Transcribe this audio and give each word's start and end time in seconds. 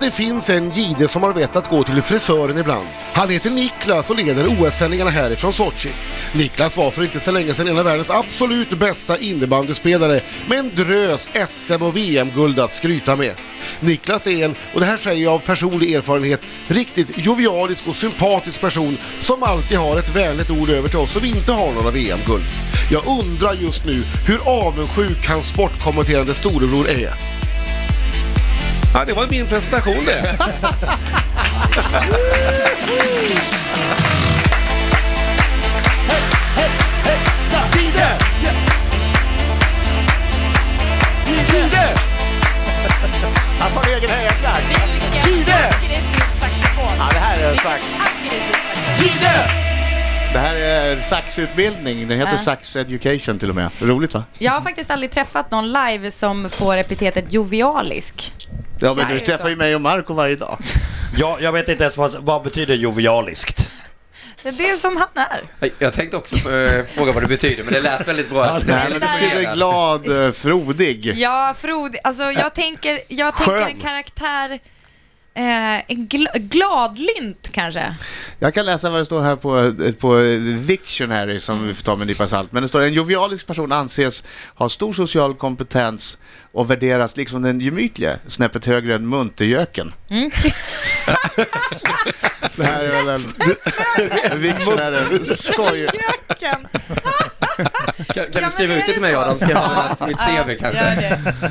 att 0.00 0.04
det 0.04 0.10
finns 0.10 0.50
en 0.50 0.70
gide 0.70 1.08
som 1.08 1.22
har 1.22 1.32
vett 1.32 1.56
att 1.56 1.68
gå 1.68 1.82
till 1.82 2.02
frisören 2.02 2.58
ibland. 2.58 2.86
Han 3.12 3.28
heter 3.28 3.50
Niklas 3.50 4.10
och 4.10 4.16
leder 4.16 4.46
OS-sändningarna 4.46 5.10
härifrån 5.10 5.52
Sochi. 5.52 5.88
Niklas 6.32 6.76
var 6.76 6.90
för 6.90 7.02
inte 7.02 7.20
så 7.20 7.30
länge 7.30 7.54
sedan 7.54 7.68
en 7.68 7.78
av 7.78 7.84
världens 7.84 8.10
absolut 8.10 8.70
bästa 8.70 9.18
innebandyspelare 9.18 10.20
med 10.48 10.58
en 10.58 10.70
drös 10.74 11.28
SM 11.46 11.82
och 11.82 11.96
VM-guld 11.96 12.58
att 12.58 12.72
skryta 12.72 13.16
med. 13.16 13.34
Niklas 13.80 14.26
är 14.26 14.44
en, 14.44 14.54
och 14.74 14.80
det 14.80 14.86
här 14.86 14.96
säger 14.96 15.24
jag 15.24 15.32
av 15.32 15.38
personlig 15.38 15.94
erfarenhet, 15.94 16.40
riktigt 16.68 17.26
jovialisk 17.26 17.88
och 17.88 17.96
sympatisk 17.96 18.60
person 18.60 18.96
som 19.20 19.42
alltid 19.42 19.78
har 19.78 19.98
ett 19.98 20.16
vänligt 20.16 20.50
ord 20.50 20.70
över 20.70 20.88
till 20.88 20.98
oss 20.98 21.12
som 21.12 21.24
inte 21.24 21.52
har 21.52 21.72
några 21.72 21.90
VM-guld. 21.90 22.44
Jag 22.90 23.02
undrar 23.06 23.54
just 23.54 23.84
nu 23.84 24.02
hur 24.26 24.40
avundsjuk 24.44 25.28
hans 25.28 25.48
sportkommenterande 25.48 26.34
storebror 26.34 26.88
är. 26.88 27.39
Ja, 28.94 29.04
det 29.04 29.12
var 29.12 29.26
min 29.30 29.46
presentation 29.46 30.04
det. 30.04 30.36
Han 43.60 43.70
tar 43.70 43.90
egen 43.90 44.10
hejaklack. 44.10 44.62
Ja, 46.98 47.08
det 47.12 47.18
här 47.18 47.38
är 47.50 47.54
sax. 47.54 47.82
Det 50.32 50.38
här 50.38 50.56
är 50.56 50.96
saxutbildning. 50.96 52.08
Den 52.08 52.18
heter 52.18 52.32
Ja. 52.32 52.38
Sax 52.38 52.76
Education 52.76 53.38
till 53.38 53.48
och 53.48 53.54
med. 53.54 53.70
Roligt 53.80 54.14
va? 54.14 54.24
Jag 54.38 54.52
har 54.52 54.60
faktiskt 54.60 54.90
aldrig 54.90 55.10
träffat 55.10 55.50
någon 55.50 55.72
live 55.72 56.10
som 56.10 56.50
får 56.50 56.76
epitetet 56.76 57.32
jovialisk. 57.32 58.32
Ja, 58.80 58.94
men 58.94 59.08
du 59.08 59.14
det 59.14 59.20
träffar 59.20 59.48
ju 59.48 59.56
mig 59.56 59.74
och 59.74 59.80
Marco 59.80 60.14
varje 60.14 60.36
dag. 60.36 60.58
Ja, 61.16 61.38
jag 61.40 61.52
vet 61.52 61.68
inte 61.68 61.84
ens 61.84 61.96
vad, 61.96 62.14
vad 62.14 62.42
betyder 62.42 62.74
jovialiskt. 62.74 63.68
Det 64.42 64.70
är 64.70 64.76
som 64.76 64.96
han 64.96 65.26
är. 65.30 65.70
Jag 65.78 65.92
tänkte 65.92 66.16
också 66.16 66.36
eh, 66.36 66.84
fråga 66.86 67.12
vad 67.12 67.22
det 67.22 67.28
betyder, 67.28 67.64
men 67.64 67.72
det 67.72 67.80
lät 67.80 68.08
väldigt 68.08 68.30
bra. 68.30 68.60
Nej, 68.66 68.86
men 68.90 68.92
det 68.92 69.00
betyder 69.00 69.54
glad, 69.54 70.26
eh, 70.26 70.32
frodig. 70.32 71.12
Ja, 71.16 71.54
Frod, 71.60 71.96
alltså 72.04 72.22
jag 72.22 72.54
tänker, 72.54 73.00
jag 73.08 73.36
tänker 73.36 73.52
Skön. 73.52 73.68
en 73.68 73.80
karaktär, 73.80 74.58
eh, 75.34 75.90
en 75.90 76.06
gl 76.06 76.26
gladlynt 76.34 77.48
kanske. 77.52 77.96
Jag 78.38 78.54
kan 78.54 78.66
läsa 78.66 78.90
vad 78.90 79.00
det 79.00 79.04
står 79.04 79.22
här 79.22 79.36
på, 79.36 79.72
på 80.00 80.16
Dictionary 80.66 81.38
som 81.38 81.66
vi 81.66 81.74
får 81.74 81.82
ta 81.82 81.94
med 81.96 82.00
en 82.02 82.06
nypa 82.08 82.26
salt. 82.26 82.52
Men 82.52 82.62
det 82.62 82.68
står 82.68 82.82
en 82.82 82.92
jovialisk 82.92 83.46
person 83.46 83.72
anses 83.72 84.24
ha 84.54 84.68
stor 84.68 84.92
social 84.92 85.34
kompetens 85.34 86.18
och 86.52 86.70
värderas 86.70 87.16
liksom 87.16 87.42
den 87.42 87.60
gemytliga 87.60 88.16
snäppet 88.26 88.66
högre 88.66 88.94
än 88.94 89.08
muntergöken. 89.08 89.92
det 92.56 92.64
här 92.64 92.82
är 92.82 93.04
väl 93.04 93.08
en 94.32 94.40
Dictionary. 94.42 95.24
Skoj. 95.26 95.86
Kan, 96.40 96.66
kan 96.66 96.66
Ja, 98.14 98.24
du 98.44 98.50
skriva 98.50 98.74
ut 98.74 98.86
det 98.86 98.92
till 98.92 99.02
mig 99.02 99.12
så? 99.12 99.18
Adam? 99.20 99.38
Ska 99.38 99.50
jag 99.50 99.58
ha 99.58 99.88
det 99.88 99.96
på 99.96 100.06
mitt 100.06 100.18
CV 100.18 100.56
kanske? 100.60 100.84
Gör 100.84 100.96
det. 100.96 101.06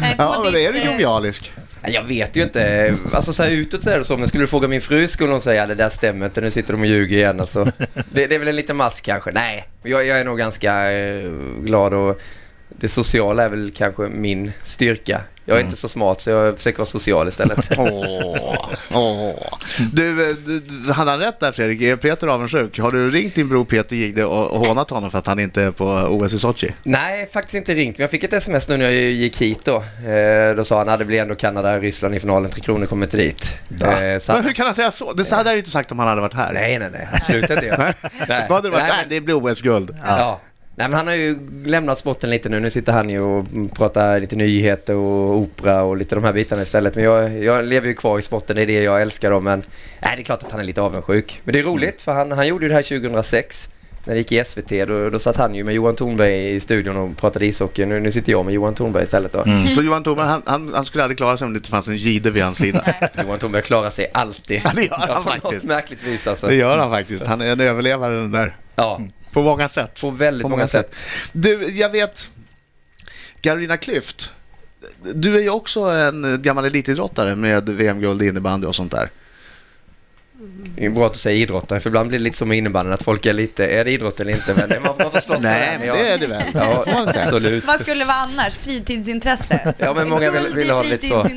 Eh, 0.05 0.16
Ja, 0.17 0.41
men 0.44 0.53
det 0.53 0.66
är 0.66 0.73
du 0.73 0.80
eh, 0.80 0.91
jovialisk. 0.91 1.52
Jag 1.88 2.03
vet 2.03 2.35
ju 2.35 2.44
inte. 2.44 2.95
Alltså 3.13 3.33
så 3.33 3.44
här 3.44 3.52
utåt 3.52 3.83
så 3.83 3.89
är 3.89 3.97
det 3.97 4.03
så, 4.03 4.17
men 4.17 4.27
skulle 4.27 4.44
du 4.44 4.47
fråga 4.47 4.67
min 4.67 4.81
fru 4.81 5.08
skulle 5.08 5.31
hon 5.31 5.41
säga 5.41 5.67
det 5.67 5.75
där 5.75 5.89
stämmer 5.89 6.25
inte, 6.25 6.41
nu 6.41 6.52
sitter 6.52 6.73
de 6.73 6.81
och 6.81 6.88
ljuger 6.88 7.17
igen 7.17 7.39
alltså. 7.39 7.66
Det, 8.11 8.27
det 8.27 8.35
är 8.35 8.39
väl 8.39 8.47
en 8.47 8.55
liten 8.55 8.75
mask 8.75 9.05
kanske. 9.05 9.31
Nej, 9.31 9.67
jag, 9.83 10.05
jag 10.05 10.19
är 10.19 10.25
nog 10.25 10.38
ganska 10.38 10.91
eh, 10.91 11.31
glad 11.61 11.94
och 11.94 12.22
det 12.80 12.88
sociala 12.88 13.44
är 13.44 13.49
väl 13.49 13.72
kanske 13.75 14.03
min 14.03 14.52
styrka. 14.61 15.22
Jag 15.45 15.58
är 15.58 15.61
inte 15.63 15.75
så 15.75 15.89
smart 15.89 16.22
så 16.22 16.30
jag 16.30 16.58
försöker 16.58 16.77
vara 16.77 16.85
social 16.85 17.27
istället. 17.27 17.69
Åh, 17.77 18.69
åh. 18.91 19.33
Du, 19.94 20.33
du, 20.33 20.59
du, 20.59 20.91
han 20.94 21.19
rätt 21.19 21.39
där 21.39 21.52
Fredrik. 21.52 21.81
Är 21.81 21.95
Peter 21.95 22.27
avundsjuk? 22.27 22.80
Har 22.80 22.91
du 22.91 23.09
ringt 23.09 23.35
din 23.35 23.50
bror 23.50 23.66
Peter 23.66 23.95
Jihde 23.95 24.25
och, 24.25 24.52
och 24.52 24.66
hånat 24.66 24.89
honom 24.89 25.11
för 25.11 25.17
att 25.17 25.27
han 25.27 25.39
inte 25.39 25.63
är 25.63 25.72
på 25.72 25.85
OS 25.85 26.34
i 26.34 26.39
Sochi? 26.39 26.73
Nej, 26.84 27.29
faktiskt 27.34 27.56
inte 27.56 27.73
ringt. 27.73 27.97
Men 27.97 28.03
jag 28.03 28.12
fick 28.12 28.23
ett 28.23 28.34
sms 28.34 28.68
nu 28.69 28.78
när 28.78 28.85
jag 28.85 28.94
gick 28.94 29.41
hit 29.41 29.59
då. 29.66 29.84
Eh, 30.09 30.56
då 30.56 30.63
sa 30.66 30.78
han 30.78 30.89
att 30.89 31.00
det 31.00 31.06
blir 31.06 31.22
ändå 31.22 31.35
Kanada, 31.35 31.79
Ryssland 31.79 32.16
i 32.16 32.19
finalen. 32.19 32.51
Tre 32.51 32.62
Kronor 32.62 32.85
kommer 32.85 33.06
inte 33.06 33.18
dit. 33.18 33.57
Eh, 33.81 33.88
Men 34.28 34.44
hur 34.44 34.53
kan 34.53 34.66
han 34.66 34.75
säga 34.75 34.91
så? 34.91 35.13
Det 35.13 35.25
så 35.25 35.35
hade 35.35 35.50
han 35.50 35.56
ju 35.56 35.59
inte 35.59 35.72
sagt 35.72 35.91
om 35.91 36.00
han 36.00 36.07
hade 36.07 36.22
varit 36.22 36.34
här. 36.34 36.53
Nej, 36.53 36.79
nej, 36.79 36.89
nej. 36.91 37.07
Absolut 37.13 37.50
inte. 37.50 37.66
Jag. 37.66 37.79
Nej. 38.28 38.45
Vad 38.50 38.57
hade 38.57 38.68
det 38.68 38.72
varit? 38.72 38.84
Nej, 38.84 38.91
Nej, 38.97 39.06
det 39.09 39.22
blir 39.22 39.35
OS-guld. 39.35 39.97
Ja. 40.06 40.39
Nej, 40.79 40.90
men 40.90 40.97
han 40.97 41.07
har 41.07 41.16
ju 41.16 41.40
lämnat 41.66 42.00
sporten 42.00 42.29
lite 42.29 42.50
nu. 42.50 42.59
Nu 42.59 42.69
sitter 42.69 42.91
han 42.91 43.09
ju 43.09 43.22
och 43.22 43.45
pratar 43.73 44.19
lite 44.19 44.35
nyheter 44.35 44.95
och 44.95 45.38
opera 45.38 45.84
och 45.84 45.97
lite 45.97 46.16
de 46.16 46.23
här 46.23 46.34
bitarna 46.34 46.62
istället. 46.62 46.95
Men 46.95 47.03
jag, 47.03 47.44
jag 47.44 47.66
lever 47.66 47.88
ju 47.88 47.94
kvar 47.94 48.19
i 48.19 48.22
sporten, 48.22 48.56
det 48.56 48.62
är 48.62 48.66
det 48.66 48.84
jag 48.84 49.01
älskar 49.01 49.31
då. 49.31 49.39
Men 49.39 49.63
nej, 50.00 50.13
det 50.16 50.22
är 50.22 50.23
klart 50.23 50.44
att 50.44 50.51
han 50.51 50.59
är 50.59 50.63
lite 50.63 50.81
avundsjuk. 50.81 51.41
Men 51.44 51.53
det 51.53 51.59
är 51.59 51.63
roligt 51.63 52.01
för 52.01 52.13
han, 52.13 52.31
han 52.31 52.47
gjorde 52.47 52.66
ju 52.66 52.69
det 52.69 52.75
här 52.75 52.81
2006. 52.81 53.69
När 54.06 54.13
det 54.13 54.19
gick 54.19 54.31
i 54.31 54.44
SVT, 54.45 54.88
då, 54.88 55.09
då 55.09 55.19
satt 55.19 55.38
han 55.38 55.56
ju 55.56 55.63
med 55.63 55.75
Johan 55.75 55.95
Thornberg 55.95 56.56
i 56.56 56.59
studion 56.59 56.97
och 56.97 57.18
pratade 57.18 57.45
ishockey. 57.45 57.85
Nu, 57.85 58.00
nu 58.00 58.12
sitter 58.12 58.31
jag 58.31 58.45
med 58.45 58.53
Johan 58.53 58.75
Thornberg 58.75 59.03
istället 59.03 59.34
då. 59.34 59.44
Så 59.75 59.81
Johan 59.81 60.03
Thorman, 60.03 60.28
han, 60.28 60.41
han, 60.45 60.72
han 60.73 60.85
skulle 60.85 61.03
aldrig 61.03 61.18
klara 61.18 61.38
sig 61.38 61.45
om 61.45 61.53
det 61.53 61.57
inte 61.57 61.69
fanns 61.69 61.88
en 61.88 61.97
Jihde 61.97 62.31
vid 62.31 62.44
hans 62.44 62.57
sida. 62.57 62.84
Johan 63.23 63.39
Thornberg 63.39 63.62
klarar 63.62 63.89
sig 63.89 64.12
alltid. 64.13 64.62
Ja, 64.63 64.72
det 64.75 64.84
gör 64.84 64.97
han 64.97 65.23
något 65.23 65.41
faktiskt. 65.41 65.68
märkligt 65.68 66.03
vis 66.07 66.28
alltså. 66.28 66.47
Det 66.47 66.56
gör 66.56 66.78
han 66.78 66.89
faktiskt. 66.89 67.28
Han 67.28 67.41
är 67.41 67.51
en 67.51 67.59
överlevare 67.59 68.16
den 68.16 68.31
där. 68.31 68.56
Ja, 68.75 69.01
På 69.39 69.44
många 69.44 69.67
sätt. 69.67 70.01
på 70.01 70.09
väldigt 70.09 70.44
På 70.44 70.50
många 70.50 70.67
sätt. 70.67 70.95
Du, 71.31 71.69
jag 71.69 71.89
vet, 71.89 72.29
Carolina 73.41 73.75
Klüft, 73.75 74.31
du 75.13 75.38
är 75.38 75.41
ju 75.41 75.50
också 75.50 75.79
en 75.81 76.41
gammal 76.41 76.66
elitidrottare 76.66 77.35
med 77.35 77.69
VM-guld 77.69 78.22
i 78.22 78.27
innebandy 78.27 78.67
och 78.67 78.75
sånt 78.75 78.91
där. 78.91 79.09
Det 80.75 80.85
är 80.85 80.89
bra 80.89 81.05
att 81.05 81.13
du 81.13 81.19
säger 81.19 81.41
idrottare, 81.41 81.79
för 81.79 81.89
ibland 81.89 82.09
blir 82.09 82.19
det 82.19 82.23
lite 82.23 82.38
som 82.38 82.51
innebandyn 82.51 82.94
att 82.94 83.03
folk 83.03 83.25
är 83.25 83.33
lite, 83.33 83.66
är 83.67 83.85
det 83.85 83.91
idrott 83.91 84.19
eller 84.19 84.31
inte? 84.31 84.53
Men 84.55 84.69
det- 84.69 84.79
man, 84.79 84.94
man 85.00 85.11
får 85.11 85.19
slåss 85.19 85.39
Nej, 85.41 85.77
det. 85.79 85.85
men 85.85 85.95
det 85.97 86.09
är 86.09 86.17
det 86.17 86.27
väl. 86.27 86.44
Ja, 86.53 86.83
absolut. 87.05 87.66
Vad 87.67 87.79
skulle 87.79 88.00
det 88.00 88.05
vara 88.05 88.17
annars? 88.17 88.55
Fritidsintresse? 88.57 89.73
Ja, 89.77 89.94
men 89.94 90.09
många 90.09 90.31
vill- 90.31 90.53
vill 90.55 90.69
ha 90.69 90.81
lite 90.83 91.07
så. 91.07 91.27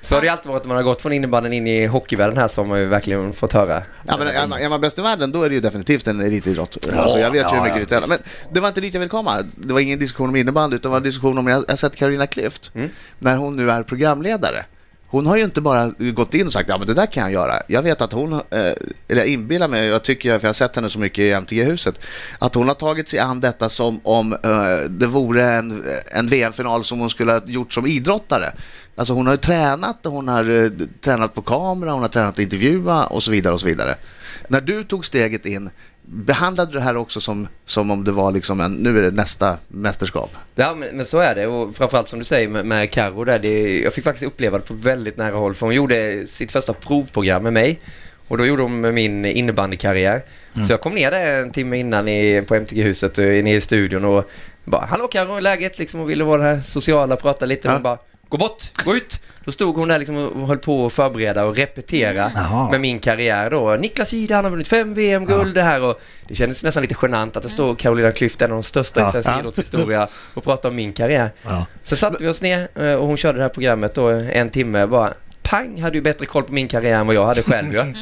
Så 0.00 0.14
har 0.14 0.22
det 0.22 0.28
alltid 0.28 0.46
varit 0.50 0.62
när 0.62 0.68
man 0.68 0.76
har 0.76 0.84
gått 0.84 1.02
från 1.02 1.12
innebandyn 1.12 1.52
in 1.52 1.66
i 1.66 1.86
hockeyvärlden 1.86 2.36
här 2.38 2.48
så 2.48 2.60
har 2.60 2.66
man 2.68 2.78
ju 2.78 2.86
verkligen 2.86 3.32
fått 3.32 3.52
höra. 3.52 3.82
Ja, 4.06 4.16
men 4.18 4.28
är 4.28 4.46
man, 4.46 4.60
är 4.60 4.68
man 4.68 4.80
bäst 4.80 4.98
i 4.98 5.02
världen 5.02 5.32
då 5.32 5.42
är 5.42 5.48
det 5.48 5.54
ju 5.54 5.60
definitivt 5.60 6.06
en 6.06 6.20
elitidrott. 6.20 6.86
alltså, 6.96 7.18
jag 7.18 7.30
vet 7.30 7.52
ju 7.52 7.56
hur 7.56 7.62
mycket 7.62 7.78
det 7.80 7.86
tränar. 7.86 8.06
Men 8.08 8.18
det 8.52 8.60
var 8.60 8.68
inte 8.68 8.80
dit 8.80 8.94
jag 8.94 9.00
ville 9.00 9.10
komma. 9.10 9.44
Det 9.56 9.72
var 9.72 9.80
ingen 9.80 9.98
diskussion 9.98 10.28
om 10.28 10.36
innebandy 10.36 10.76
utan 10.76 10.82
det 10.82 10.90
var 10.90 10.96
en 10.96 11.02
diskussion 11.02 11.38
om, 11.38 11.46
jag 11.46 11.64
jag 11.66 11.72
har 11.72 11.76
sett 11.76 11.96
Carolina 11.96 12.26
Klüft, 12.26 12.70
när 13.18 13.36
hon 13.36 13.56
nu 13.56 13.70
är 13.70 13.82
programledare. 13.82 14.64
Hon 15.14 15.26
har 15.26 15.36
ju 15.36 15.44
inte 15.44 15.60
bara 15.60 15.92
gått 15.98 16.34
in 16.34 16.46
och 16.46 16.52
sagt 16.52 16.68
ja 16.68 16.78
men 16.78 16.86
det 16.86 16.94
där 16.94 17.06
kan 17.06 17.22
jag 17.22 17.32
göra. 17.32 17.62
Jag 17.68 17.82
vet 17.82 18.00
att 18.00 18.12
hon, 18.12 18.32
eh, 18.32 18.40
eller 18.50 18.76
jag 19.08 19.26
inbillar 19.26 19.68
mig, 19.68 19.86
jag 19.86 20.02
tycker, 20.02 20.38
för 20.38 20.44
jag 20.44 20.48
har 20.48 20.54
sett 20.54 20.76
henne 20.76 20.88
så 20.88 20.98
mycket 20.98 21.18
i 21.18 21.30
MTG-huset, 21.30 22.00
att 22.38 22.54
hon 22.54 22.68
har 22.68 22.74
tagit 22.74 23.08
sig 23.08 23.18
an 23.18 23.40
detta 23.40 23.68
som 23.68 24.00
om 24.04 24.32
eh, 24.32 24.90
det 24.90 25.06
vore 25.06 25.44
en, 25.44 25.84
en 26.06 26.26
VM-final 26.26 26.84
som 26.84 27.00
hon 27.00 27.10
skulle 27.10 27.32
ha 27.32 27.40
gjort 27.46 27.72
som 27.72 27.86
idrottare. 27.86 28.52
Alltså 28.96 29.14
hon 29.14 29.26
har 29.26 29.34
ju 29.34 29.38
tränat, 29.38 29.98
hon 30.04 30.28
har 30.28 30.64
eh, 30.64 30.70
tränat 31.00 31.34
på 31.34 31.42
kamera, 31.42 31.92
hon 31.92 32.02
har 32.02 32.08
tränat 32.08 32.34
att 32.34 32.38
intervjua 32.38 33.06
och 33.06 33.22
så 33.22 33.30
vidare 33.30 33.54
och 33.54 33.60
så 33.60 33.66
vidare. 33.66 33.96
När 34.48 34.60
du 34.60 34.84
tog 34.84 35.06
steget 35.06 35.46
in, 35.46 35.70
behandlade 36.06 36.72
du 36.72 36.78
det 36.78 36.84
här 36.84 36.96
också 36.96 37.20
som, 37.20 37.48
som 37.64 37.90
om 37.90 38.04
det 38.04 38.12
var 38.12 38.32
liksom 38.32 38.60
en, 38.60 38.72
nu 38.72 38.98
är 38.98 39.02
det 39.02 39.10
nästa 39.10 39.58
mästerskap? 39.68 40.30
Ja, 40.54 40.74
men, 40.74 40.96
men 40.96 41.04
så 41.06 41.18
är 41.18 41.34
det 41.34 41.46
och 41.46 41.74
framförallt 41.74 42.08
som 42.08 42.18
du 42.18 42.24
säger 42.24 42.48
med, 42.48 42.66
med 42.66 42.90
Karo 42.90 43.24
där, 43.24 43.38
det, 43.38 43.78
jag 43.80 43.92
fick 43.92 44.04
faktiskt 44.04 44.26
uppleva 44.26 44.58
det 44.58 44.64
på 44.64 44.74
väldigt 44.74 45.16
nära 45.16 45.34
håll 45.34 45.54
för 45.54 45.66
hon 45.66 45.74
gjorde 45.74 46.26
sitt 46.26 46.52
första 46.52 46.72
provprogram 46.72 47.42
med 47.42 47.52
mig 47.52 47.80
och 48.28 48.38
då 48.38 48.46
gjorde 48.46 48.68
med 48.68 48.94
min 48.94 49.24
innebandykarriär. 49.24 50.22
Så 50.66 50.72
jag 50.72 50.80
kom 50.80 50.92
ner 50.94 51.10
där 51.10 51.42
en 51.42 51.50
timme 51.50 51.76
innan 51.78 52.08
i, 52.08 52.42
på 52.48 52.54
MTG-huset, 52.54 53.18
eh, 53.18 53.38
inne 53.38 53.54
i 53.54 53.60
studion 53.60 54.04
och 54.04 54.30
bara 54.64 54.86
”Hallå 54.86 55.08
Karo, 55.08 55.40
läget?” 55.40 55.78
liksom 55.78 56.00
och 56.00 56.10
ville 56.10 56.24
vara 56.24 56.42
det 56.42 56.48
här 56.56 56.60
sociala, 56.60 57.16
prata 57.16 57.46
lite 57.46 57.68
och 57.68 57.72
Ja. 57.72 57.76
hon 57.76 57.82
bara 57.82 57.98
”Gå 58.28 58.36
bort, 58.36 58.84
gå 58.84 58.94
ut!” 58.96 59.20
Då 59.44 59.52
stod 59.52 59.76
hon 59.76 59.88
där 59.88 59.98
liksom 59.98 60.16
och 60.16 60.48
höll 60.48 60.58
på 60.58 60.86
att 60.86 60.92
förbereda 60.92 61.44
och 61.44 61.56
repetera 61.56 62.32
Jaha. 62.34 62.70
med 62.70 62.80
min 62.80 62.98
karriär 63.00 63.50
då. 63.50 63.76
Niklas 63.76 64.12
Jihde, 64.12 64.34
han 64.34 64.44
har 64.44 64.50
vunnit 64.50 64.68
fem 64.68 64.94
VM-guld 64.94 65.54
det 65.54 65.62
här 65.62 65.82
och 65.82 66.00
det 66.28 66.34
kändes 66.34 66.64
nästan 66.64 66.82
lite 66.82 66.94
genant 67.02 67.36
att 67.36 67.42
det 67.42 67.48
står 67.48 67.74
Carolina 67.74 68.10
Klüft, 68.10 68.44
en 68.44 68.50
av 68.50 68.56
de 68.56 68.62
största 68.62 69.00
i 69.00 69.02
Ja. 69.02 69.12
svensk 69.12 69.28
Ja. 69.28 69.38
idrottshistoria 69.38 70.08
och 70.34 70.44
pratar 70.44 70.68
om 70.68 70.76
min 70.76 70.92
karriär. 70.92 71.30
Ja. 71.42 71.66
Så 71.82 71.96
satte 71.96 72.22
vi 72.24 72.28
oss 72.28 72.42
ner 72.42 72.68
eh, 72.74 72.94
och 72.94 73.06
hon 73.08 73.16
körde 73.16 73.38
det 73.38 73.42
här 73.42 73.48
programmet 73.48 73.94
då 73.94 74.08
en 74.08 74.50
timme 74.50 74.86
bara 74.86 75.12
pang, 75.42 75.80
hade 75.82 75.96
ju 75.96 76.02
bättre 76.02 76.26
koll 76.26 76.42
på 76.42 76.52
min 76.52 76.68
karriär 76.68 76.98
än 76.98 77.06
vad 77.06 77.16
jag 77.16 77.26
hade 77.26 77.42
själv 77.42 77.72
ju. 77.74 77.94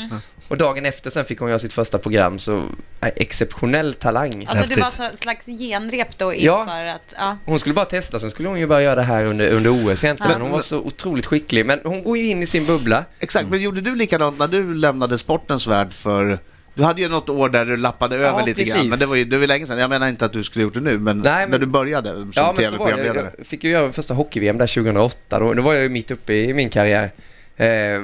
Och 0.53 0.59
dagen 0.59 0.87
efter 0.87 1.11
sen 1.11 1.25
fick 1.25 1.39
hon 1.41 1.49
göra 1.49 1.59
sitt 1.59 1.73
första 1.73 1.99
program 1.99 2.39
så 2.39 2.57
äh, 3.01 3.09
exceptionell 3.17 3.95
talang. 3.95 4.27
Alltså 4.27 4.47
det 4.53 4.59
Häftigt. 4.59 4.79
var 4.83 4.91
så 4.91 5.17
slags 5.17 5.47
genrep 5.47 6.19
då 6.19 6.35
Ja. 6.37 6.61
inför 6.61 6.87
att, 6.87 7.15
ja. 7.19 7.37
Hon 7.45 7.61
skulle 7.61 7.75
bara 7.75 7.85
testa, 7.85 8.19
sen 8.19 8.31
skulle 8.31 8.49
hon 8.49 8.59
ju 8.61 8.67
bara 8.67 8.83
göra 8.83 8.95
det 8.95 9.03
här 9.03 9.25
under, 9.25 9.51
under 9.53 9.71
OS 9.93 10.05
egentligen. 10.05 10.33
Ja. 10.37 10.43
Hon 10.43 10.51
var 10.51 10.61
så 10.61 10.79
otroligt 10.79 11.27
skicklig, 11.27 11.67
men 11.67 11.81
hon 11.85 12.03
går 12.03 12.19
ju 12.19 12.27
in 12.29 12.43
i 12.43 12.47
sin 12.47 12.67
bubbla. 12.67 13.05
Exakt, 13.21 13.49
men 13.49 13.61
gjorde 13.63 13.81
du 13.81 13.95
likadant 13.95 14.39
när 14.39 14.49
du 14.49 14.75
lämnade 14.75 15.19
sportens 15.19 15.67
värld 15.67 15.93
för... 15.93 16.39
Du 16.75 16.83
hade 16.83 17.03
ju 17.03 17.09
något 17.09 17.29
år 17.29 17.49
där 17.49 17.65
du 17.65 17.77
lappade 17.77 18.17
över 18.17 18.27
Ja, 18.27 18.45
lite 18.47 18.59
precis. 18.59 18.75
grann, 18.75 18.89
men 18.89 18.99
det 18.99 19.07
var 19.07 19.17
ju 19.17 19.25
det 19.25 19.39
var 19.39 19.47
länge 19.47 19.67
sedan. 19.67 19.79
Jag 19.79 19.91
menar 19.91 20.09
inte 20.09 20.25
att 20.25 20.33
du 20.33 20.43
skulle 20.43 20.63
gjort 20.63 20.75
det 20.75 20.81
nu, 20.81 20.99
men, 20.99 21.19
Nej, 21.19 21.33
när 21.41 21.49
men- 21.49 21.61
du 21.61 21.67
började 21.67 22.09
som 22.11 22.31
Ja, 22.35 22.55
det. 22.57 22.63
tv-programledare. 22.63 23.33
Jag 23.39 23.47
fick 23.47 23.65
ju 23.65 23.71
göra 23.71 23.93
första 23.93 24.15
hockey-VM 24.15 24.59
där 24.59 24.67
2008. 24.67 25.39
Då, 25.39 25.55
då 25.55 25.63
var 25.63 25.75
jag 25.75 25.83
ju 25.83 25.89
mitt 25.89 26.11
uppe 26.11 26.33
i 26.33 26.55
min 26.55 26.71
karriär. 26.71 27.11
Eh, 27.57 28.01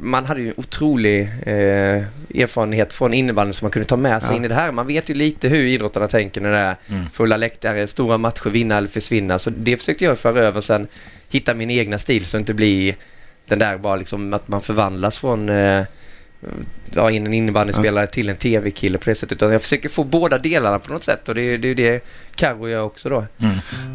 man 0.00 0.24
hade 0.24 0.40
ju 0.40 0.48
en 0.48 0.54
otrolig 0.56 1.20
eh, 1.22 2.02
erfarenhet 2.42 2.92
från 2.92 3.14
innebandyn 3.14 3.52
som 3.52 3.64
man 3.66 3.70
kunde 3.70 3.88
ta 3.88 3.96
med 3.96 4.22
sig 4.22 4.30
Ja. 4.30 4.36
in 4.36 4.44
i 4.44 4.48
det 4.48 4.54
här. 4.54 4.72
Man 4.72 4.86
vet 4.86 5.10
ju 5.10 5.14
lite 5.14 5.48
hur 5.48 5.58
idrottarna 5.66 6.08
tänker 6.08 6.40
när 6.40 6.52
det 6.52 6.58
är 6.58 6.76
fulla 7.12 7.36
läktare, 7.36 7.86
stora 7.86 8.18
matcher, 8.18 8.48
vinna 8.50 8.76
eller 8.78 8.88
försvinna. 8.88 9.38
Så 9.38 9.50
det 9.50 9.76
försökte 9.76 10.04
jag 10.04 10.18
föra 10.18 10.40
över 10.40 10.60
sen, 10.60 10.88
hitta 11.30 11.54
min 11.54 11.70
egna 11.70 11.98
stil 11.98 12.24
så 12.26 12.36
det 12.36 12.40
inte 12.40 12.54
blir 12.54 12.96
den 13.48 13.58
där 13.58 13.78
bara 13.78 13.96
liksom 13.96 14.34
att 14.34 14.48
man 14.48 14.60
förvandlas 14.62 15.18
från 15.18 15.48
eh, 15.48 15.84
ja, 16.90 17.10
in 17.10 17.26
en 17.26 17.34
innebandyspelare 17.34 18.06
till 18.06 18.28
en 18.28 18.36
tv-kille 18.36 18.98
på 18.98 19.10
det 19.10 19.14
sättet. 19.14 19.36
Utan 19.36 19.52
jag 19.52 19.62
försöker 19.62 19.88
få 19.88 20.04
båda 20.04 20.38
delarna 20.38 20.78
på 20.78 20.92
något 20.92 21.04
sätt 21.04 21.28
och 21.28 21.34
det 21.34 21.42
är 21.42 21.58
det, 21.58 21.68
är 21.68 21.74
det 21.74 22.00
Carro 22.34 22.68
gör 22.68 22.82
också 22.82 23.08
då. 23.08 23.26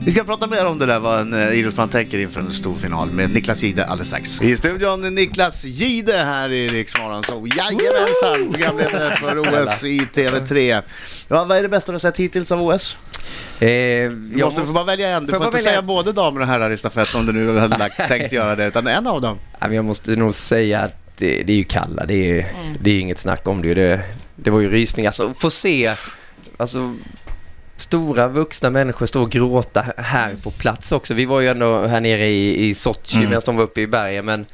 Vi 0.06 0.12
ska 0.12 0.24
prata 0.24 0.48
mer 0.48 0.66
om 0.66 0.80
det 0.80 0.86
där, 0.86 1.00
vad 1.00 1.20
en 1.20 1.34
eh, 1.34 1.60
idrottsman 1.60 1.90
tänker 1.90 2.20
inför 2.20 2.40
en 2.40 2.52
stor 2.52 2.76
final 2.76 3.12
med 3.12 3.34
Niklas 3.34 3.64
Gide 3.64 3.86
alldeles 3.86 4.08
strax. 4.08 4.42
I 4.42 4.58
studion 4.58 5.16
Niklas 5.16 5.66
Gide 5.66 6.18
här 6.18 6.50
i 6.50 6.68
Rix 6.68 6.92
så 6.92 7.48
Jajamensan, 7.58 8.52
programledare 8.54 9.16
för 9.16 9.40
OS 9.40 9.84
i 9.84 10.00
TV3. 10.14 10.82
Ja, 11.28 11.44
vad 11.44 11.58
är 11.58 11.62
det 11.62 11.70
bästa 11.70 11.92
du 11.92 11.94
har 11.94 12.00
sett 12.00 12.18
hittills 12.18 12.52
av 12.52 12.64
OS? 12.64 12.98
Eh, 13.60 13.68
Du 13.68 14.34
jag 14.36 14.46
måste, 14.46 14.64
få 14.66 14.74
bara 14.74 14.84
välja 14.84 15.10
en, 15.10 15.26
du 15.26 15.32
Får 15.32 15.38
får 15.38 15.46
inte 15.46 15.58
välja 15.58 15.72
säga 15.72 15.82
både 15.82 16.12
damer 16.12 16.42
och 16.42 16.48
herrar 16.48 16.72
i 16.72 16.78
stafett 16.78 17.16
om 17.16 17.26
du 17.26 17.34
nu 17.34 17.58
hade 17.60 17.78
lagt, 17.78 18.08
tänkt 18.08 18.32
göra 18.32 18.56
det, 18.56 18.68
utan 18.68 18.88
en 18.88 19.08
av 19.08 19.22
dem. 19.22 19.38
Ja, 19.60 19.74
jag 19.74 19.86
måste 19.86 20.16
nog 20.16 20.36
säga 20.36 20.80
att 20.80 21.01
det, 21.18 21.44
det 21.44 21.54
är 21.54 21.58
ju 21.58 21.64
Kalla. 21.64 22.06
Det 22.06 22.14
är 22.14 22.34
ju 22.36 22.44
det 22.80 22.92
är 22.92 23.00
inget 23.00 23.20
snack 23.20 23.48
om 23.48 23.62
det. 23.62 23.74
Det, 23.74 24.02
det 24.36 24.50
var 24.50 24.60
ju 24.60 24.70
rysning. 24.70 25.06
Alltså 25.06 25.34
få 25.34 25.50
se 25.50 25.92
alltså, 26.58 26.94
stora 27.76 28.28
vuxna 28.28 28.70
människor 28.70 29.06
stå 29.06 29.22
och 29.22 29.30
gråta 29.32 29.86
här 29.98 30.36
på 30.44 30.52
plats 30.52 30.92
också. 30.92 31.14
Vi 31.14 31.26
var 31.26 31.40
ju 31.40 31.50
ändå 31.50 31.88
här 31.88 32.02
nere 32.02 32.28
i, 32.28 32.70
i 32.70 32.76
Sochi 32.76 33.18
Mm. 33.18 33.30
medan 33.30 33.42
de 33.46 33.56
var 33.56 33.64
uppe 33.64 33.82
i 33.82 33.88
bergen. 33.88 34.26
Men 34.26 34.46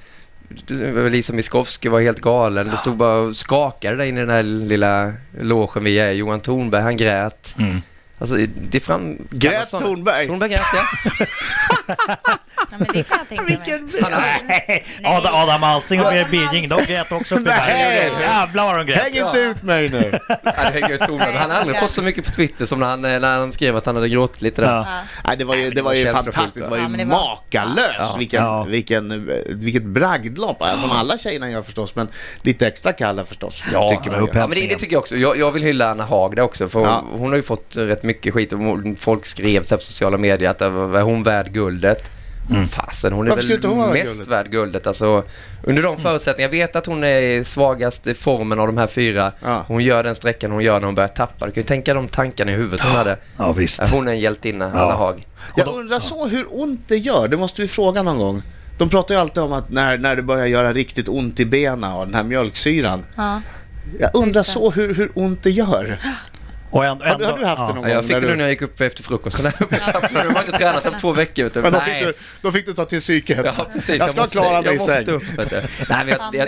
Lisa 1.12 1.34
Miskovsky 1.34 1.90
var 1.90 2.02
helt 2.02 2.22
galen. 2.22 2.70
Det 2.72 2.78
stod 2.78 2.98
bara 2.98 3.18
och 3.18 3.36
skakade 3.36 3.96
där 3.98 4.06
inne 4.06 4.22
i 4.22 4.26
den 4.26 4.36
här 4.36 4.44
lilla 4.44 5.14
logen 5.40 5.84
vi 5.84 6.00
är. 6.00 6.12
Johan 6.12 6.40
Thornberg, 6.40 6.82
han 6.82 6.98
grät. 6.98 7.56
Mm. 7.60 7.82
Alltså 8.20 8.38
det 8.72 8.80
fram... 8.80 9.18
Grät 9.30 9.70
Thornberg. 9.70 10.26
Thornberg 10.26 10.50
grät, 10.50 10.62
ja. 10.74 11.26
Ja, 11.88 12.78
men 12.78 12.88
det 12.94 13.04
kan 13.04 13.18
jag 13.18 13.28
tänka 13.30 13.44
mig. 13.44 13.82
Har, 14.02 14.10
Nej, 14.48 14.86
Adam, 15.04 15.34
Adam 15.36 15.64
Alsing 15.64 16.00
och 16.02 16.06
Berit 16.12 16.30
Birging, 16.32 16.70
de 16.70 16.84
grät 16.86 17.12
också 17.12 17.36
Nej. 17.36 18.12
Jävlar 18.22 18.66
vad 18.66 18.78
de 18.78 18.86
grät. 18.86 19.02
Häng 19.02 19.26
inte 19.28 19.40
ut 19.40 19.64
mig 19.64 19.90
nu! 19.90 20.12
Hänger 20.46 20.94
ut. 20.94 21.02
Han 21.02 21.50
har 21.52 21.58
aldrig 21.60 21.80
fått 21.80 21.94
så 21.94 22.02
mycket 22.02 22.26
på 22.26 22.32
Twitter 22.32 22.66
som 22.66 22.80
när 22.80 22.88
han, 22.88 23.06
eh, 23.06 23.20
när 23.20 23.40
han 23.40 23.52
skrev 23.52 23.78
att 23.78 23.86
han 23.86 23.96
hade 23.96 24.10
gråtit 24.10 24.42
lite 24.42 24.62
där. 24.62 24.68
Ja. 24.72 24.86
Ja. 24.88 25.02
Nej, 25.26 25.38
det 25.38 25.44
var 25.46 25.56
ju, 25.56 25.70
det 25.70 25.82
var 25.82 25.94
ju 25.94 26.04
Det 26.04 26.12
var 26.14 26.24
fantastiskt, 26.24 26.66
det 26.66 26.72
var 26.72 26.78
ju 26.78 26.84
Ja, 26.84 26.90
det 26.90 27.06
var- 27.06 27.28
makalöst. 27.28 27.96
Ja. 28.00 28.16
Vilken, 28.18 28.44
Ja. 28.44 28.64
Vilken, 28.64 29.32
vilket 29.48 29.84
bragdlopp, 29.84 30.62
alltså, 30.62 30.88
som 30.88 30.98
alla 30.98 31.18
tjejerna 31.18 31.50
gör 31.50 31.62
förstås, 31.62 31.96
men 31.96 32.08
lite 32.42 32.68
extra 32.68 32.94
kalla 32.94 33.24
förstås, 33.24 33.64
Ja, 33.74 33.90
tycker 33.90 34.12
man. 34.18 34.30
Ja, 34.34 34.48
men 34.48 34.60
det, 34.60 34.68
det 34.68 34.76
tycker 34.76 34.94
jag 34.94 35.00
också. 35.00 35.16
Jag, 35.18 35.38
jag 35.38 35.52
vill 35.52 35.64
hylla 35.64 35.90
Anna 35.92 36.06
Haag 36.06 36.36
där 36.36 36.44
också, 36.44 36.70
för 36.70 36.82
Ja. 36.82 37.04
hon 37.12 37.30
har 37.30 37.36
ju 37.36 37.44
fått 37.44 37.78
rätt 37.78 38.04
mycket 38.04 38.34
skit 38.34 38.54
och 38.54 38.60
folk 39.00 39.26
skrev 39.26 39.60
på 39.60 39.78
sociala 39.78 40.18
medier 40.18 40.50
att 40.50 40.62
äh, 40.62 40.68
är 40.68 41.02
hon 41.02 41.24
värd 41.24 41.52
guldet? 41.78 42.12
Fasen, 42.72 43.14
hon 43.14 43.28
är 43.28 43.32
Varför 43.32 43.68
hon 43.68 43.78
väl 43.78 43.78
vara 43.78 43.94
mest 43.94 44.06
guldet? 44.12 44.28
värd 44.28 44.52
guldet. 44.52 44.88
Alltså, 44.88 45.24
under 45.64 45.84
de 45.84 45.98
förutsättningarna, 45.98 46.56
jag 46.56 46.68
vet 46.68 46.76
att 46.76 46.86
hon 46.86 47.04
är 47.04 47.44
svagast 47.44 48.08
i 48.08 48.14
formen 48.14 48.60
av 48.60 48.68
de 48.68 48.78
här 48.78 48.88
fyra. 48.88 49.32
Ja. 49.44 49.66
Hon 49.68 49.84
gör 49.84 50.04
den 50.04 50.16
sträckan 50.16 50.52
hon 50.52 50.64
gör 50.64 50.80
när 50.80 50.86
hon 50.86 50.96
börjar 50.96 51.08
tappa. 51.08 51.46
Du 51.46 51.52
kan 51.52 51.62
ju 51.62 51.68
tänka 51.68 51.94
de 51.94 52.08
tankarna 52.08 52.52
i 52.52 52.56
huvudet 52.56 52.82
hon 52.82 52.92
hade. 52.96 53.18
Ja, 53.38 53.52
visst. 53.52 53.90
Hon 53.90 54.08
är 54.08 54.12
en 54.12 54.20
hjältinna, 54.20 54.72
Ja. 54.74 54.82
Anna 54.82 54.96
Haag. 54.96 55.28
Jag 55.56 55.68
undrar 55.68 56.00
så 56.00 56.28
hur 56.28 56.48
ont 56.50 56.82
det 56.88 56.98
gör, 56.98 57.28
det 57.28 57.38
måste 57.38 57.62
vi 57.62 57.68
fråga 57.68 58.04
någon 58.04 58.18
gång. 58.18 58.42
De 58.78 58.90
pratar 58.90 59.16
ju 59.16 59.22
alltid 59.22 59.44
om 59.44 59.54
att 59.54 59.70
när, 59.72 59.98
när 59.98 60.16
det 60.16 60.22
börjar 60.22 60.46
göra 60.46 60.74
riktigt 60.74 61.08
ont 61.10 61.40
i 61.40 61.46
benen 61.46 61.92
och 61.94 62.06
den 62.06 62.16
här 62.16 62.24
mjölksyran. 62.24 63.06
Ja. 63.16 63.42
Jag 64.00 64.10
undrar 64.14 64.44
så 64.44 64.72
hur, 64.72 64.94
hur 64.94 65.12
ont 65.16 65.44
det 65.44 65.50
gör. 65.52 66.00
Och 66.70 66.86
ändå, 66.86 67.06
du- 67.18 67.26
har 67.26 67.38
du 67.38 67.46
haft 67.46 67.60
ja. 67.62 67.68
det 67.68 67.74
någon 67.74 67.76
Ja, 67.76 67.82
gång? 67.82 67.90
jag 67.90 68.06
fick 68.06 68.16
det 68.22 68.28
nu 68.28 68.36
när 68.36 68.44
jag 68.44 68.50
gick 68.50 68.62
upp 68.62 68.82
efter 68.82 69.04
frukosten. 69.04 69.46
Jag 69.70 69.80
har 70.24 70.40
inte 70.46 70.52
tränat 70.58 70.84
på 70.84 71.00
två 71.00 71.12
veckor. 71.12 71.44
Vet 71.44 71.54
du. 71.54 71.62
Men 71.62 71.74
då 71.74 71.80
Nej. 71.88 72.00
fick, 72.00 72.08
du, 72.08 72.14
då 72.42 72.52
fick 72.52 72.66
du 72.66 72.74
ta 72.74 72.86
till 72.86 73.00
psyket. 73.00 73.40
Ja, 73.58 73.66
precis. 73.74 74.00
jag 74.00 74.10
ska 74.10 74.22
måste, 74.22 74.38
klara 74.38 74.62
mig 74.62 74.66
jag 74.66 74.76
i 74.76 74.78
måste 74.78 75.06
säng. 75.06 75.16
upp. 75.16 75.24
Nej, 75.90 76.06
men 76.06 76.08
jag, 76.08 76.20
jag, 76.34 76.48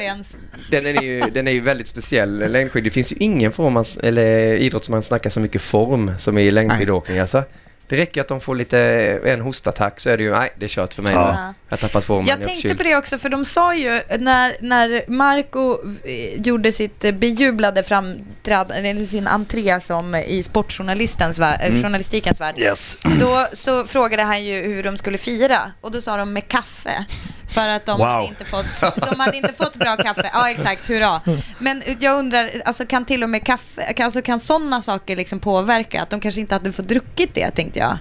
den, 0.71 0.85
är 0.85 1.01
ju, 1.01 1.21
den 1.21 1.47
är 1.47 1.51
ju 1.51 1.59
väldigt 1.59 1.87
speciell, 1.87 2.51
längdskid. 2.51 2.83
Det 2.83 2.89
finns 2.89 3.11
ju 3.11 3.15
ingen 3.19 3.51
form 3.51 3.77
av, 3.77 3.87
eller 4.03 4.55
idrott 4.57 4.85
som 4.85 4.91
man 4.91 5.01
snackar 5.01 5.29
så 5.29 5.39
mycket 5.39 5.61
form 5.61 6.11
som 6.17 6.37
i 6.37 6.51
längdskidåkning. 6.51 7.19
Alltså. 7.19 7.43
Det 7.89 7.95
räcker 7.95 8.21
att 8.21 8.27
de 8.27 8.41
får 8.41 8.55
lite, 8.55 8.79
en 9.25 9.41
hostattack 9.41 9.99
så 9.99 10.09
är 10.09 10.17
det 10.17 10.23
ju, 10.23 10.31
nej 10.31 10.53
det 10.59 10.65
är 10.65 10.69
kört 10.69 10.93
för 10.93 11.01
mig 11.03 11.13
Ja. 11.13 11.31
nu. 11.31 11.37
Jag 11.69 11.77
har 11.77 11.87
tappat 11.87 12.05
formen, 12.05 12.27
Jag 12.27 12.41
är 12.41 12.45
tänkte 12.45 12.75
på 12.75 12.83
det 12.83 12.95
också, 12.95 13.17
för 13.17 13.29
de 13.29 13.45
sa 13.45 13.75
ju 13.75 14.01
när, 14.19 14.57
när 14.61 15.03
Marco 15.07 15.73
eh, 16.03 16.41
gjorde 16.41 16.71
sitt 16.71 17.05
eh, 17.05 17.11
bejublade 17.11 17.83
framträdande, 17.83 18.89
eller 18.89 19.03
sin 19.03 19.27
entré 19.27 19.79
som 19.81 20.15
i 20.15 20.43
sportjournalistens 20.43 21.39
värld, 21.39 21.59
Mm. 21.61 21.75
eh, 21.75 21.81
journalistikens 21.83 22.41
värld, 22.41 22.55
Yes. 22.59 22.97
då 23.19 23.47
så 23.53 23.85
frågade 23.85 24.23
han 24.23 24.43
ju 24.45 24.61
hur 24.61 24.83
de 24.83 24.97
skulle 24.97 25.17
fira 25.17 25.59
och 25.81 25.91
då 25.91 26.01
sa 26.01 26.17
de 26.17 26.33
med 26.33 26.47
kaffe. 26.47 27.05
För 27.49 27.69
att 27.69 27.85
de, 27.85 27.97
Wow. 27.97 28.07
hade 28.07 28.25
inte 28.25 28.45
fått, 28.45 28.81
de 29.11 29.19
hade 29.19 29.37
inte 29.37 29.53
fått 29.53 29.75
bra 29.75 29.95
kaffe. 29.97 30.29
Ja, 30.33 30.49
exakt. 30.49 30.89
Hurra. 30.89 31.21
Men 31.59 31.83
jag 31.99 32.19
undrar, 32.19 32.49
alltså 32.65 32.85
kan 32.85 33.05
till 33.05 33.23
och 33.23 33.29
med 33.29 33.45
kaffe, 33.45 33.93
kan- 33.93 34.05
alltså 34.05 34.21
kan 34.21 34.39
sådana 34.39 34.81
saker 34.81 35.15
liksom 35.15 35.39
påverka? 35.39 36.01
Att 36.01 36.09
de 36.09 36.19
kanske 36.19 36.41
inte 36.41 36.55
hade 36.55 36.71
fått 36.71 36.87
druckit 36.87 37.35
det, 37.35 37.51
tänkte 37.51 37.79
jag. 37.79 37.97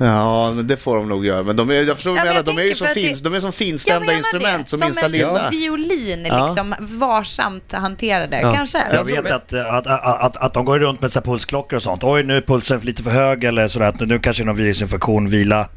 Ja, 0.00 0.50
men 0.52 0.66
det 0.66 0.76
får 0.76 0.96
de 0.96 1.08
nog 1.08 1.26
göra. 1.26 1.42
Men 1.42 1.56
de 1.56 1.70
är, 1.70 1.74
jag 1.74 1.96
förstår 1.96 2.10
vad 2.10 2.18
Ja, 2.18 2.22
du 2.22 2.26
men 2.28 2.34
menar, 2.34 2.48
jag 2.50 2.56
de 2.56 2.62
är 2.62 2.66
ju 2.80 2.86
att 2.86 2.94
fin, 2.94 3.12
det- 3.14 3.24
de 3.30 3.34
är 3.36 3.40
som 3.40 3.52
finstämda 3.52 4.00
menar 4.00 4.18
instrument 4.18 4.68
som, 4.68 4.78
som 4.78 4.86
minsta 4.86 5.06
en 5.06 5.12
lilla. 5.12 5.48
violin, 5.50 6.26
Ja. 6.28 6.46
liksom 6.46 6.74
varsamt 6.80 7.72
hanterade. 7.72 8.40
Ja. 8.40 8.52
Kanske. 8.54 8.82
Jag 8.92 9.04
vet 9.04 9.30
att, 9.30 9.52
att, 9.54 9.86
att, 9.86 10.20
att, 10.20 10.36
att 10.36 10.52
de 10.54 10.64
går 10.64 10.78
runt 10.78 11.00
med 11.00 11.12
så 11.12 11.20
pulsklockor 11.20 11.76
och 11.76 11.82
sånt. 11.82 12.04
Oj, 12.04 12.22
nu 12.22 12.36
är 12.36 12.40
pulsen 12.40 12.80
lite 12.80 13.02
för 13.02 13.10
hög 13.10 13.44
eller 13.44 13.68
sådär. 13.68 13.94
Nu 14.00 14.18
kanske 14.18 14.42
det 14.42 14.44
är 14.44 14.46
någon 14.46 14.56
virusinfektion, 14.56 15.28
vila. 15.28 15.68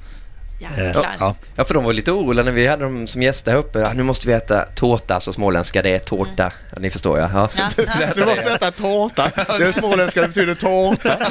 Jäklar. 0.60 1.16
ja. 1.20 1.36
Ja, 1.56 1.64
för 1.64 1.74
de 1.74 1.84
var 1.84 1.94
lite 1.94 2.12
oroliga 2.12 2.46
när 2.46 2.52
vi 2.52 2.68
hade 2.68 2.84
dem 2.84 3.08
som 3.08 3.22
gäster 3.22 3.52
här 3.52 3.58
uppe. 3.58 3.80
Ja, 3.80 3.94
nu 3.94 4.04
måste 4.04 4.28
vi 4.28 4.34
äta 4.34 4.66
tårta, 4.76 5.14
alltså 5.14 5.34
småländska, 5.34 5.82
det 5.82 5.90
är 5.96 6.00
tårta. 6.00 6.52
Ja, 6.72 6.78
ni 6.80 6.90
förstår 6.90 7.20
ja. 7.20 7.30
ja. 7.34 7.50
Ja. 7.78 7.86
Du 8.16 8.26
måste 8.26 8.50
äta 8.54 8.72
tårta. 8.72 9.32
Det 9.60 9.66
är 9.68 9.72
småländska, 9.72 10.22
det 10.22 10.28
betyder 10.28 10.56
tårta. 10.56 11.10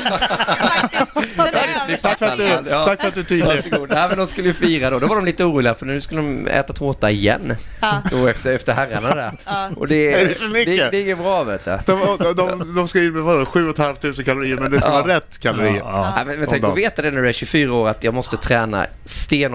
Tack 2.03 2.19
för 2.19 2.27
att 2.27 2.37
du, 2.37 2.45
Ja. 2.71 2.85
tack 2.87 3.01
för 3.01 3.09
att 3.09 3.15
du 3.15 3.21
är 3.21 3.25
tydlig. 3.25 3.63
Nej, 3.89 4.09
men 4.09 4.19
de 4.19 4.27
skulle 4.27 4.49
ju 4.49 4.55
fira 4.55 4.91
då. 4.91 4.99
Då 4.99 5.07
var 5.07 5.17
de 5.17 5.25
lite 5.25 5.45
oroliga 5.45 5.75
för 5.75 5.87
nu 5.87 6.01
skulle 6.01 6.21
de 6.21 6.47
äta 6.49 6.73
tårta 6.73 7.11
igen. 7.11 7.55
Ja. 7.81 8.03
Då 8.11 8.27
efter, 8.27 8.53
efter 8.55 8.73
herrarna 8.73 9.15
där. 9.15 9.33
Ja. 9.47 9.71
Och 9.77 9.89
det, 9.89 10.13
Är 10.13 10.27
det 10.27 10.65
det, 10.65 10.91
det 10.91 10.97
är 10.97 11.03
inget 11.03 11.19
bra 11.19 11.45
vet 11.45 11.65
du. 11.65 11.79
De, 11.87 12.17
de, 12.19 12.35
de, 12.37 12.75
de 12.77 12.89
ska 12.89 12.99
in 13.03 13.13
med 13.13 13.23
vadå, 13.23 13.45
7 13.47 13.73
500 13.77 14.13
kalorier, 14.25 14.57
men 14.57 14.71
det 14.71 14.81
ska 14.81 14.89
Ja. 14.91 14.95
vara 15.03 15.17
rätt 15.17 15.39
kalorier. 15.39 15.77
Ja, 15.77 16.15
Ja, 16.19 16.25
men, 16.25 16.39
men 16.39 16.49
tänk 16.49 16.65
att 16.65 16.77
veta 16.77 17.03
det 17.03 17.11
när 17.11 17.23
du 17.23 17.29
är 17.29 17.33
24 17.33 17.75
år 17.75 17.89
att 17.89 18.05
jag 18.05 18.15
måste 18.15 18.37
träna 18.37 18.87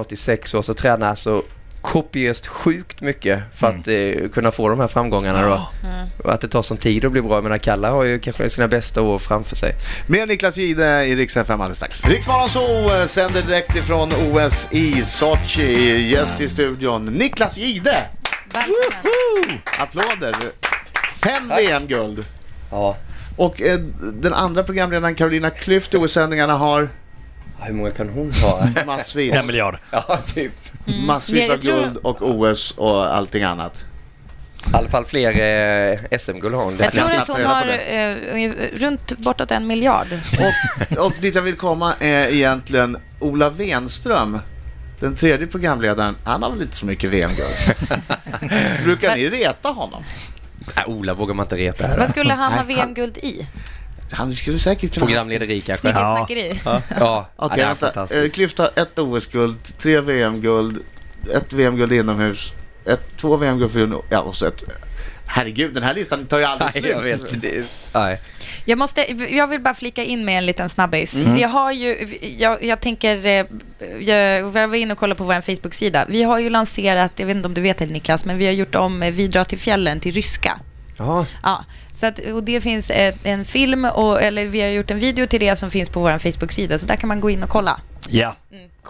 i 0.10 0.16
sex 0.16 0.54
år, 0.54 0.62
så 0.62 0.74
träna 0.74 1.10
alltså 1.10 1.44
kopiöst 1.82 2.48
sjukt 2.48 3.02
mycket 3.02 3.40
för 3.56 3.68
att 3.68 3.88
eh, 3.88 4.30
kunna 4.30 4.52
få 4.52 4.70
de 4.70 4.80
här 4.80 4.88
framgångarna 4.88 5.48
då. 5.48 5.70
Och 6.24 6.34
att 6.34 6.42
det 6.42 6.48
tar 6.48 6.62
sån 6.62 6.78
tid 6.78 7.06
att 7.06 7.12
bli 7.12 7.22
bra. 7.22 7.34
Jag 7.36 7.44
menar, 7.44 7.58
Kalla 7.58 7.92
har 7.92 8.04
ju 8.04 8.20
kanske 8.20 8.50
sina 8.50 8.68
bästa 8.68 9.02
år 9.02 9.18
framför 9.18 9.56
sig. 9.56 9.76
Med 10.08 10.28
Niklas 10.28 10.58
Gide 10.58 11.06
i 11.06 11.16
Rix 11.16 11.38
FM 11.38 11.62
alldeles 11.62 11.78
strax. 11.78 12.04
Så 12.50 12.96
eh, 12.96 13.06
sänder 13.06 13.42
direkt 13.42 13.76
ifrån 13.76 14.10
OS 14.32 14.68
i 14.72 15.02
Sochi. 15.02 16.12
Gäst 16.12 16.42
i 16.42 16.50
studion, 16.50 17.06
Niklas 17.06 17.58
Gide. 17.58 17.98
Välkommen. 18.54 19.62
Applåder. 19.80 20.36
Fem 21.24 21.48
VM-guld. 21.48 22.26
Ja. 22.72 22.98
Och 23.38 23.62
eh, 23.62 23.80
den 24.14 24.34
andra 24.34 24.64
programledaren 24.64 25.16
Carolina 25.16 25.50
Klüft 25.50 25.96
i 25.96 25.98
OS-sändningarna 25.98 26.54
har 26.54 26.90
Hur 27.62 27.74
många 27.74 27.92
kan 27.92 28.10
hon 28.10 28.32
ha? 28.32 28.68
massvis. 28.86 29.34
En 29.34 29.48
miljard. 29.48 29.78
ja, 29.92 30.20
typ. 30.34 30.54
Massvis 30.86 31.48
Jag 31.48 31.54
av 31.54 31.60
guld 31.60 31.98
och 31.98 32.22
OS 32.22 32.72
och 32.78 33.16
allting 33.16 33.44
annat. 33.44 33.86
I 34.66 34.76
alla 34.76 34.90
fall 34.90 35.06
fler 35.06 35.30
eh, 35.32 36.18
SM-guld 36.20 36.56
har 36.56 36.64
hon. 36.64 36.78
Jag 36.80 36.94
tror 36.94 37.16
att 37.16 37.28
hon 37.28 37.46
har 37.46 37.68
eh, 37.68 38.16
runt 38.74 39.18
bortåt 39.18 39.52
en 39.52 39.68
miljard. 39.68 40.08
Och, 40.92 41.06
och 41.06 41.14
dit 41.22 41.36
jag 41.36 41.42
vill 41.42 41.56
komma 41.56 41.94
är 42.00 42.28
egentligen 42.28 42.98
Ola 43.20 43.50
Wenström. 43.50 44.40
Den 45.00 45.16
tredje 45.16 45.48
programledaren, 45.48 46.16
han 46.24 46.44
har 46.44 46.52
väl 46.52 46.62
inte 46.62 46.76
så 46.76 46.86
mycket 46.86 47.10
VM-guld. 47.10 47.76
Brukar 48.84 49.16
ni 49.16 49.30
reta 49.30 49.70
honom? 49.70 50.04
Nej, 50.76 50.86
Ola 50.88 51.14
vågar 51.14 51.34
man 51.34 51.46
inte 51.46 51.58
reta 51.58 51.88
Vad 51.88 52.00
här. 52.00 52.08
skulle 52.08 52.34
han 52.34 52.54
ha 52.54 52.64
VM-guld 52.64 53.18
i? 53.18 53.48
Han 54.12 54.32
skulle 54.32 54.60
säkert 54.60 54.94
kunna... 54.94 55.06
Programlederi 55.06 55.62
kanske. 55.62 55.90
Ja. 55.90 56.26
Snickeri. 56.28 56.60
Ja, 56.66 56.82
ja. 57.00 57.30
Okej, 57.36 57.62
är 57.62 57.68
vänta. 57.68 57.88
Eh, 57.88 57.94
fantastiskt. 57.94 58.36
Klyft 58.36 58.58
har 58.58 58.72
ett 58.76 59.00
OS-guld, 59.00 59.78
tre 59.78 60.02
VM-guld, 60.02 60.80
ett 61.34 61.54
VM-guld 61.54 61.94
inomhus, 61.94 62.54
ett, 62.86 63.18
två 63.18 63.36
VM-guld 63.36 63.72
för 63.72 63.80
junior, 63.80 64.06
ja 64.10 64.20
och 64.20 64.36
så 64.36 64.46
ett... 64.46 64.64
Herregud, 65.26 65.74
den 65.74 65.84
här 65.84 65.94
listan 65.94 66.26
tar 66.26 66.40
ju 66.40 66.46
aldrig 66.46 66.66
Nej, 66.66 66.82
slut. 66.82 66.92
jag 66.92 67.02
vet. 67.02 67.42
Det, 67.42 67.66
nej. 67.94 68.20
Jag, 68.66 68.78
måste, 68.78 69.26
jag 69.36 69.48
vill 69.48 69.62
bara 69.62 69.74
flika 69.74 70.04
in 70.04 70.26
med 70.26 70.38
en 70.38 70.46
liten 70.46 70.70
snabbis. 70.70 71.22
Mm. 71.22 71.36
Vi 71.36 71.44
har 71.44 71.72
ju, 71.72 72.20
jag, 72.38 72.64
jag 72.64 72.80
tänker, 72.80 73.28
eh, 73.28 73.46
jag, 74.00 74.56
jag 74.56 74.68
var 74.68 74.76
inne 74.76 74.94
och 74.94 75.00
kollade 75.00 75.18
på 75.18 75.24
vår 75.24 75.42
Facebook-sida. 75.42 76.06
Vi 76.10 76.24
har 76.24 76.40
ju 76.40 76.50
lanserat, 76.50 77.12
jag 77.16 77.28
vet 77.28 77.36
inte 77.36 77.48
om 77.48 77.54
du 77.54 77.62
vet 77.62 77.78
det 77.78 77.86
Niklas, 77.86 78.26
men 78.26 78.38
vi 78.38 78.46
har 78.46 78.54
gjort 78.54 78.76
om 78.76 79.04
eh, 79.04 79.12
Vi 79.12 79.28
drar 79.28 79.44
till 79.44 79.60
fjällen 79.60 80.00
till 80.00 80.14
ryska. 80.14 80.60
Jaha. 81.02 81.26
Ja, 81.44 81.66
så 81.92 82.08
att, 82.08 82.20
och 82.20 82.44
det 82.44 82.62
finns 82.62 82.90
ett, 82.90 83.18
en 83.24 83.46
film, 83.46 83.86
och, 83.86 84.22
eller 84.22 84.46
vi 84.46 84.62
har 84.62 84.68
gjort 84.70 84.92
en 84.92 85.00
video 85.00 85.28
till 85.28 85.40
det 85.40 85.56
som 85.56 85.72
finns 85.72 85.90
på 85.90 86.00
vår 86.00 86.18
Facebook-sida, 86.18 86.78
så 86.78 86.88
där 86.88 86.96
kan 86.96 87.08
man 87.08 87.20
gå 87.22 87.30
in 87.30 87.44
och 87.44 87.50
kolla. 87.50 87.80
Ja, 88.10 88.36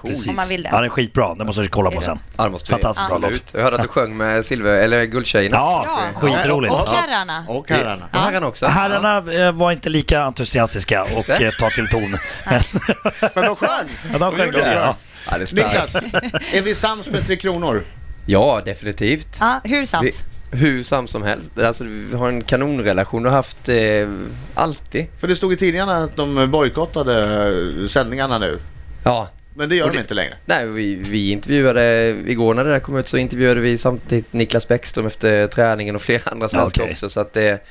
Om 0.01 0.35
man 0.35 0.47
vill 0.49 0.63
det. 0.63 0.69
Ja, 0.71 0.75
den 0.75 0.85
är 0.85 0.89
skitbra. 0.89 1.35
Den 1.35 1.47
måste 1.47 1.61
du 1.61 1.67
kolla 1.67 1.91
på 1.91 2.01
sen. 2.01 2.19
Ja, 2.37 2.43
det 2.43 2.49
måste 2.49 2.75
vi 2.75 2.81
Fantastiskt 2.81 3.09
bra 3.09 3.29
låt. 3.29 3.53
Jag 3.53 3.61
hörde 3.61 3.75
att 3.75 3.81
du 3.81 3.87
sjöng 3.87 4.17
med 4.17 4.45
silver, 4.45 4.73
eller 4.73 5.03
guldtjejerna. 5.03 5.57
Ja, 5.57 5.85
skitroligt. 6.15 6.73
Och 6.73 6.79
Ja. 6.85 6.93
herrarna. 6.93 7.45
Och 7.47 7.69
herrarna. 7.69 8.09
Ja. 8.11 8.19
Herrarna 8.19 8.47
också. 8.47 8.67
Herrarna 8.67 9.33
eh, 9.33 9.51
var 9.51 9.71
inte 9.71 9.89
lika 9.89 10.21
entusiastiska 10.21 11.03
och 11.03 11.29
eh, 11.29 11.51
tar 11.51 11.69
till 11.69 11.87
ton. 11.87 12.17
Men 13.35 13.45
de 13.45 13.55
sjöng. 13.55 13.87
ja, 14.11 14.17
de 14.19 14.31
sjöng 14.35 14.51
det. 14.51 14.73
Ja. 14.73 14.95
Ja, 15.31 15.37
det 15.37 15.43
är 15.43 15.45
starkt. 15.45 15.67
Niklas, 15.67 15.95
är 16.53 16.61
vi 16.61 16.75
sams 16.75 17.09
med 17.09 17.27
Tre 17.27 17.35
Kronor? 17.35 17.83
Ja, 18.25 18.61
definitivt. 18.65 19.37
Ja, 19.39 19.61
hur 19.63 19.79
Vi, 19.79 19.85
sams? 19.85 20.23
Hur 20.51 20.83
sams 20.83 21.11
som 21.11 21.23
helst. 21.23 21.59
Alltså, 21.59 21.83
vi 21.83 22.15
har 22.15 22.27
en 22.27 22.43
kanonrelation 22.43 23.25
och 23.25 23.31
haft 23.31 23.69
eh, 23.69 23.75
alltid. 24.53 25.05
För 25.17 25.27
det 25.27 25.35
stod 25.35 25.53
i 25.53 25.55
tidningarna 25.57 25.97
att 25.97 26.15
de 26.15 26.51
bojkottade 26.51 27.47
eh, 27.81 27.85
sändningarna 27.85 28.37
nu. 28.37 28.59
Ja. 29.03 29.29
Men 29.55 29.69
det 29.69 29.75
gör 29.75 29.85
Och 29.85 29.91
de 29.91 29.97
det- 29.97 30.01
inte 30.01 30.13
längre. 30.13 30.33
Nej, 30.45 30.67
vi, 30.67 30.95
vi 30.95 31.31
intervjuade, 31.31 32.15
igår 32.27 32.53
när 32.53 32.63
det 32.63 32.69
där 32.71 32.79
kom 32.79 32.97
ut 32.97 33.07
så 33.07 33.17
intervjuade 33.17 33.59
vi 33.61 33.77
samtidigt 33.77 34.33
Niklas 34.33 34.67
Bäckström 34.67 35.05
efter 35.05 35.47
träningen 35.47 35.95
och 35.95 36.01
flera 36.01 36.21
andra 36.31 36.49
svenskar 36.49 36.81
Okej. 36.83 36.91
också. 36.91 37.09
Så 37.09 37.19
att 37.19 37.33
det, 37.33 37.63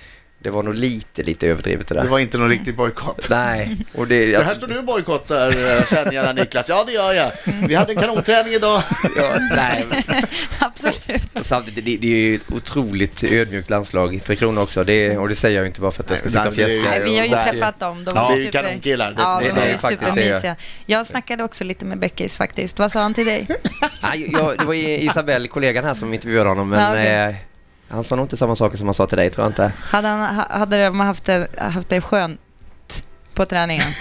det 0.43 0.51
var 0.51 0.63
nog 0.63 0.75
lite, 0.75 1.23
lite 1.23 1.47
överdrivet 1.47 1.87
det 1.89 1.95
där. 1.95 2.03
Det 2.03 2.09
var 2.09 2.19
inte 2.19 2.39
någon 2.39 2.49
riktig 2.49 2.77
bojkott. 2.77 3.27
Nej, 3.31 3.77
och 3.95 4.07
det... 4.07 4.27
Det 4.27 4.33
här 4.33 4.39
Alltså, 4.39 4.55
står 4.55 4.67
du 4.69 4.79
och 4.79 4.85
bojkottar 4.85 5.77
eh, 5.79 5.85
sändningarna 5.85 6.33
Niklas. 6.33 6.69
Ja 6.69 6.85
det 6.87 6.93
gör 6.93 7.13
jag. 7.13 7.31
Vi 7.69 7.75
hade 7.75 7.93
en 7.93 7.99
kanonträning 7.99 8.53
idag. 8.53 8.83
ja, 9.17 9.37
nej, 9.57 9.85
Absolut. 10.59 11.23
samtidigt, 11.35 11.85
det, 11.85 11.97
det 11.97 12.07
är 12.15 12.19
ju 12.21 12.35
ett 12.35 12.53
otroligt 12.53 13.25
ödmjukt 13.25 13.71
landslag 13.71 14.15
i 14.15 14.21
Tre 14.21 14.37
Kronor 14.37 14.63
också. 14.63 14.85
Det, 14.85 15.17
och 15.19 15.29
det 15.29 15.35
säger 15.35 15.57
jag 15.57 15.63
ju 15.63 15.67
inte 15.69 15.81
bara 15.81 15.91
för 15.91 16.03
att 16.03 16.11
jag 16.11 16.19
ska 16.19 16.29
Nej, 16.29 16.33
sitta 16.33 16.49
och 16.49 16.55
fjäska. 16.55 16.91
Nej, 16.91 17.03
vi 17.05 17.19
har 17.19 17.25
ju 17.25 17.31
Nej. 17.31 17.45
träffat 17.53 17.81
dem. 17.81 18.05
De 18.05 18.13
Ja. 18.15 18.23
var 18.23 18.31
Det 18.31 18.35
är 18.37 18.39
ju 18.39 18.45
super- 18.45 18.63
kanonkillar. 18.63 19.15
Ja, 19.19 19.41
Det- 19.45 19.49
de 19.61 19.61
det. 19.73 19.79
supermysiga. 19.79 20.57
Jag 20.87 21.07
snackade 21.07 21.45
också 21.45 21.65
lite 21.65 21.85
med 21.85 21.99
Beckis 21.99 22.37
faktiskt. 22.37 22.79
Vad 22.79 22.93
sa 22.93 23.01
han 23.03 23.15
till 23.15 23.27
dig? 23.27 23.47
Nej, 24.03 24.29
jag, 24.33 24.59
det 24.59 24.65
var 24.65 24.75
Isabelle, 24.75 25.49
kollegan 25.49 25.85
här, 25.85 25.95
som 25.95 26.15
intervjuade 26.15 26.49
honom, 26.49 26.69
men 26.69 26.81
Ja, 26.81 26.91
okej. 26.91 27.45
Han 27.91 28.05
sa 28.05 28.17
nog 28.17 28.25
inte 28.25 28.37
samma 28.37 28.55
saker 28.57 28.77
som 28.79 28.87
han 28.87 28.95
sa 28.95 29.07
till 29.07 29.19
dig, 29.19 29.31
tror 29.31 29.45
jag 29.45 29.51
inte. 29.51 29.73
Hade, 29.83 30.09
han, 30.09 30.35
ha- 30.37 30.59
hade 30.59 30.85
de 30.85 31.01
haft 31.01 31.25
det, 31.25 31.49
haft 31.59 31.89
det 31.89 32.01
skönt 32.01 32.41
på 33.35 33.47
träningen? 33.47 33.87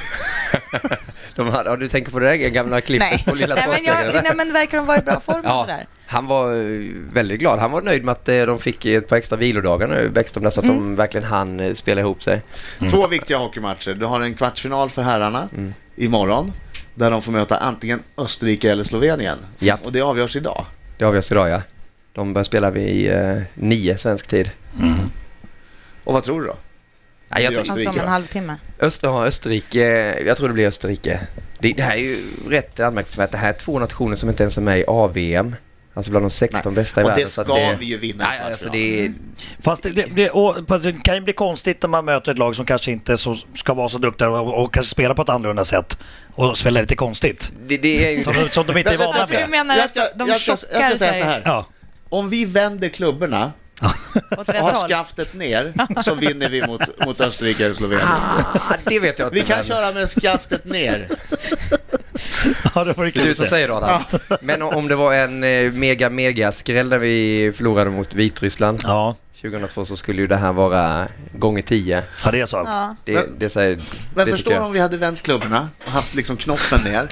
De 1.35 1.49
hade, 1.49 1.77
du 1.77 1.87
tänker 1.87 2.11
på 2.11 2.19
det 2.19 2.25
där 2.25 2.35
gamla 2.35 2.81
klippet 2.81 3.07
nej. 3.11 3.23
på 3.27 3.35
Lilla 3.35 3.55
nej, 3.55 3.65
men 3.67 3.83
jag, 3.85 4.23
nej, 4.23 4.33
men 4.35 4.53
verkar 4.53 4.77
de 4.77 4.85
vara 4.85 4.97
i 4.97 5.01
bra 5.01 5.19
form 5.19 5.39
och 5.39 5.45
Ja. 5.45 5.61
sådär? 5.61 5.87
Han 6.05 6.25
var 6.27 6.53
eh, 6.53 6.81
väldigt 7.13 7.39
glad. 7.39 7.59
Han 7.59 7.71
var 7.71 7.81
nöjd 7.81 8.03
med 8.05 8.11
att 8.11 8.29
eh, 8.29 8.41
de 8.45 8.59
fick 8.59 8.85
ett 8.85 9.07
par 9.07 9.15
extra 9.15 9.35
vilodagar 9.37 9.87
nu, 9.87 10.09
Bäckström, 10.09 10.43
där, 10.43 10.49
så 10.51 10.59
att 10.59 10.63
Mm. 10.65 10.77
de 10.77 10.95
verkligen 10.95 11.27
hann 11.27 11.59
eh, 11.59 11.73
spela 11.73 12.01
ihop 12.01 12.23
sig. 12.23 12.41
Två 12.91 13.07
viktiga 13.07 13.37
hockeymatcher. 13.37 13.93
Du 13.93 14.05
har 14.05 14.21
en 14.21 14.33
kvartsfinal 14.33 14.89
för 14.89 15.01
herrarna 15.01 15.49
Mm. 15.57 15.73
imorgon. 15.95 16.51
Där 16.95 17.11
de 17.11 17.21
får 17.21 17.31
möta 17.31 17.57
antingen 17.57 18.03
Österrike 18.17 18.71
eller 18.71 18.83
Slovenien. 18.83 19.37
Ja. 19.59 19.77
Och 19.83 19.91
det 19.91 20.01
avgörs 20.01 20.35
idag. 20.35 20.65
Det 20.97 21.05
avgörs 21.05 21.31
idag, 21.31 21.49
ja. 21.49 21.61
De 22.19 22.33
börjar 22.33 22.43
spela 22.43 22.71
vid 22.71 23.11
eh, 23.11 23.37
nio 23.53 23.97
svensk 23.97 24.27
tid. 24.27 24.51
Och 26.03 26.13
vad 26.13 26.23
tror 26.23 26.41
du 26.41 26.47
då? 26.47 26.55
Nej, 27.29 27.43
jag 27.43 27.51
Det 27.53 27.55
tror, 27.55 27.65
görs. 27.65 27.69
Alltså 27.69 27.89
om 27.89 27.95
Österrike, 27.95 28.05
en 28.05 28.11
halvtimme. 28.11 28.55
Öster, 28.79 29.07
ja, 29.07 29.25
Österrike, 29.25 29.83
jag 30.25 30.37
tror 30.37 30.47
det 30.47 30.53
blir 30.53 30.67
Österrike. 30.67 31.19
Det, 31.59 31.73
det 31.73 31.83
här 31.83 31.91
är 31.95 31.99
ju 31.99 32.17
rätt 32.49 32.79
anmärkningsvärt. 32.79 33.31
Det 33.31 33.37
här 33.37 33.49
är 33.49 33.53
två 33.53 33.79
nationer 33.79 34.15
som 34.15 34.29
inte 34.29 34.43
ens 34.43 34.57
är 34.57 34.61
med 34.61 34.79
i 34.79 34.83
AVM. 34.87 35.55
Alltså 35.93 36.11
bland 36.11 36.25
de 36.25 36.29
16 36.29 36.73
bästa 36.73 37.01
i 37.01 37.03
Och 37.03 37.07
världen. 37.09 37.23
det 37.23 37.29
så 37.29 37.41
att 37.41 37.47
ska 37.47 37.75
vi 37.79 37.85
ju 37.85 37.97
vinna 37.97 38.23
Nej, 38.29 38.39
alltså 38.51 38.69
det 38.69 39.05
är, 39.05 39.13
Fast 39.61 39.83
det, 39.83 39.89
det, 39.89 40.05
det, 40.15 40.29
och, 40.29 40.79
det 40.81 41.03
kan 41.03 41.15
ju 41.15 41.21
bli 41.21 41.33
konstigt 41.33 41.81
när 41.81 41.89
man 41.89 42.05
möter 42.05 42.31
ett 42.31 42.37
lag 42.37 42.55
som 42.55 42.65
kanske 42.65 42.91
inte 42.91 43.17
så, 43.17 43.35
ska 43.55 43.73
vara 43.73 43.89
så 43.89 43.97
duktiga 43.97 44.29
och, 44.29 44.63
och 44.63 44.73
kanske 44.73 44.89
spela 44.91 45.15
på 45.15 45.21
ett 45.21 45.29
annorlunda 45.29 45.65
sätt 45.65 45.97
och 46.35 46.57
spela 46.57 46.81
lite 46.81 46.95
konstigt. 46.95 47.51
det, 47.67 47.77
det 47.77 48.07
är 48.07 48.11
ju... 48.17 48.23
Som, 48.23 48.33
de- 48.33 48.49
som 48.49 48.65
de 48.65 48.77
inte 48.77 48.89
är 48.93 48.97
vana 48.97 49.19
Alltså 49.19 49.35
du 49.35 49.41
med. 49.41 49.49
menar 49.49 49.77
Jag 49.77 49.89
ska, 49.89 50.01
att 50.03 50.19
de 50.19 50.27
jag, 50.27 50.41
ska, 50.41 50.51
jag 50.51 50.59
ska 50.59 50.95
säga 50.95 51.13
sig 51.13 51.21
så 51.21 51.27
här. 51.27 51.41
Ja. 51.45 51.65
Om 52.09 52.29
vi 52.29 52.45
vänder 52.45 52.89
klubborna 52.89 53.51
och 54.37 54.53
har 54.53 54.87
skaftet 54.87 55.33
ner 55.33 55.73
så 56.03 56.15
vinner 56.15 56.49
vi 56.49 56.67
mot, 56.67 57.05
mot 57.05 57.21
Österrike 57.21 57.65
eller 57.65 57.75
Slovenien. 57.75 58.07
Ah, 58.07 58.73
det 58.85 58.99
vet 58.99 59.19
jag 59.19 59.25
inte. 59.27 59.35
Vi 59.35 59.41
kan 59.41 59.57
men- 59.57 59.65
köra 59.65 59.91
med 59.91 60.09
skaftet 60.09 60.65
ner. 60.65 61.09
ja, 62.75 62.83
det 62.83 62.93
var 62.93 63.05
det 63.05 63.11
Det 63.11 63.19
är 63.21 63.25
du 63.25 63.33
som 63.33 63.45
säger 63.45 63.67
det 63.67 63.73
Adam. 63.73 64.01
Men 64.41 64.61
om 64.61 64.87
det 64.87 64.95
var 64.95 65.13
en 65.13 65.43
eh, 65.43 65.71
mega 65.71 66.09
mega 66.09 66.51
skräll 66.51 66.89
när 66.89 66.97
vi 66.97 67.51
förlorade 67.55 67.89
mot 67.89 68.13
Vitryssland 68.13 68.79
Ja, 68.83 69.15
2002 69.41 69.85
så 69.85 69.95
skulle 69.95 70.21
ju 70.21 70.27
det 70.27 70.35
här 70.35 70.53
vara 70.53 71.07
gånger 71.33 71.61
10. 71.61 72.03
ja, 72.25 72.31
det 72.31 72.41
är 72.41 72.45
så. 72.45 72.57
Ja. 72.65 72.95
Det, 73.05 73.13
Men- 73.13 73.39
det 73.39 73.49
säger... 73.49 73.79
Men 74.15 74.25
det 74.25 74.31
förstår 74.31 74.53
jag. 74.53 74.63
om 74.65 74.71
vi 74.71 74.79
hade 74.79 74.97
vänt 74.97 75.21
klubborna 75.21 75.69
och 75.85 75.91
haft 75.91 76.15
liksom 76.15 76.37
knoppen 76.37 76.79
ner. 76.91 77.03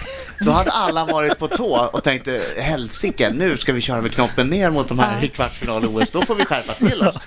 Då 0.45 0.51
hade 0.51 0.71
alla 0.71 1.05
varit 1.05 1.39
på 1.39 1.47
tå 1.47 1.89
och 1.93 2.03
tänkt 2.03 2.27
helsike, 2.57 3.29
nu 3.33 3.57
ska 3.57 3.73
vi 3.73 3.81
köra 3.81 4.01
med 4.01 4.11
knoppen 4.11 4.47
ner 4.47 4.69
mot 4.69 4.87
de 4.87 4.99
här 4.99 5.23
i 5.23 5.27
kvartsfinal-OS. 5.27 6.11
Då 6.11 6.21
får 6.21 6.35
vi 6.35 6.45
skärpa 6.45 6.73
till 6.73 7.01
oss. 7.07 7.17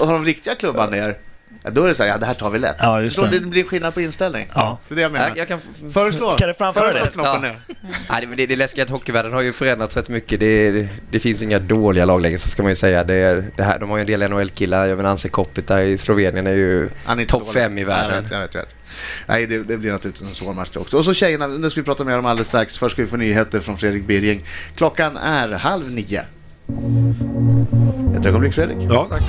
Och 0.00 0.06
har 0.06 0.12
de 0.12 0.24
riktiga 0.24 0.54
klubban 0.54 0.90
ner, 0.90 1.16
ja, 1.62 1.70
då 1.70 1.84
är 1.84 1.88
det 1.88 1.94
så 1.94 2.02
här, 2.02 2.10
ja 2.10 2.18
det 2.18 2.26
här 2.26 2.34
tar 2.34 2.50
vi 2.50 2.58
lätt. 2.58 2.76
Ja, 2.78 3.00
just 3.02 3.16
det. 3.16 3.28
det 3.28 3.40
blir 3.40 3.64
skillnad 3.64 3.94
på 3.94 4.00
inställning. 4.00 4.46
Ja. 4.54 4.78
Det 4.88 4.94
är 4.94 4.96
det 4.96 5.02
jag 5.02 5.12
menar. 5.12 5.28
Jag, 5.28 5.38
jag 5.38 5.48
kan... 5.48 5.60
Föreslå, 5.92 6.36
Kan 6.36 6.48
du 6.48 6.54
framföra 6.54 6.82
föreslå 6.92 7.04
det? 7.04 7.10
knoppen 7.10 7.32
Ja. 7.42 7.48
ner. 7.48 7.56
Nej, 8.10 8.26
det, 8.26 8.34
det, 8.36 8.46
det 8.46 8.54
är 8.54 8.56
läskigt 8.56 8.84
att 8.84 8.90
hockeyvärlden 8.90 9.32
har 9.32 9.40
ju 9.42 9.52
förändrats 9.52 9.96
rätt 9.96 10.08
mycket. 10.08 10.40
Det, 10.40 10.70
det, 10.70 10.88
det 11.10 11.20
finns 11.20 11.42
inga 11.42 11.58
dåliga 11.58 12.04
lag 12.04 12.20
längre 12.20 12.38
så 12.38 12.48
ska 12.48 12.62
man 12.62 12.70
ju 12.70 12.74
säga. 12.76 13.04
Det, 13.04 13.44
det 13.56 13.62
här, 13.62 13.78
de 13.78 13.90
har 13.90 13.96
ju 13.96 14.00
en 14.00 14.06
del 14.06 14.30
NHL-killar. 14.30 14.86
Jag 14.86 14.96
menar 14.96 15.10
Anse 15.10 15.28
Kopitar 15.28 15.80
i 15.80 15.98
Slovenien 15.98 16.46
är 16.46 16.52
ju 16.52 16.88
topp 17.26 17.52
fem 17.52 17.78
i 17.78 17.84
världen. 17.84 18.14
Jag 18.14 18.22
vet, 18.22 18.30
jag 18.30 18.40
vet, 18.40 18.54
jag 18.54 18.60
vet. 18.62 18.74
Nej, 19.26 19.46
det, 19.46 19.58
det 19.62 19.76
blir 19.76 19.92
naturligtvis 19.92 20.28
en 20.28 20.34
svår 20.34 20.54
match 20.54 20.76
också. 20.76 20.96
Och 20.96 21.04
så 21.04 21.14
tjejerna, 21.14 21.46
nu 21.46 21.70
ska 21.70 21.80
vi 21.80 21.84
prata 21.84 22.04
mer 22.04 22.18
om 22.18 22.26
alldeles 22.26 22.48
strax. 22.48 22.78
Först 22.78 22.92
ska 22.92 23.02
vi 23.02 23.08
få 23.08 23.16
nyheter 23.16 23.60
från 23.60 23.76
Fredrik 23.76 24.04
Birging. 24.06 24.44
Klockan 24.76 25.16
är 25.16 25.48
halv 25.48 25.90
nio. 25.90 26.20
Ett 28.20 28.26
ögonblick 28.26 28.54
Fredrik. 28.54 28.76
Ja, 28.80 29.06
tack. 29.10 29.22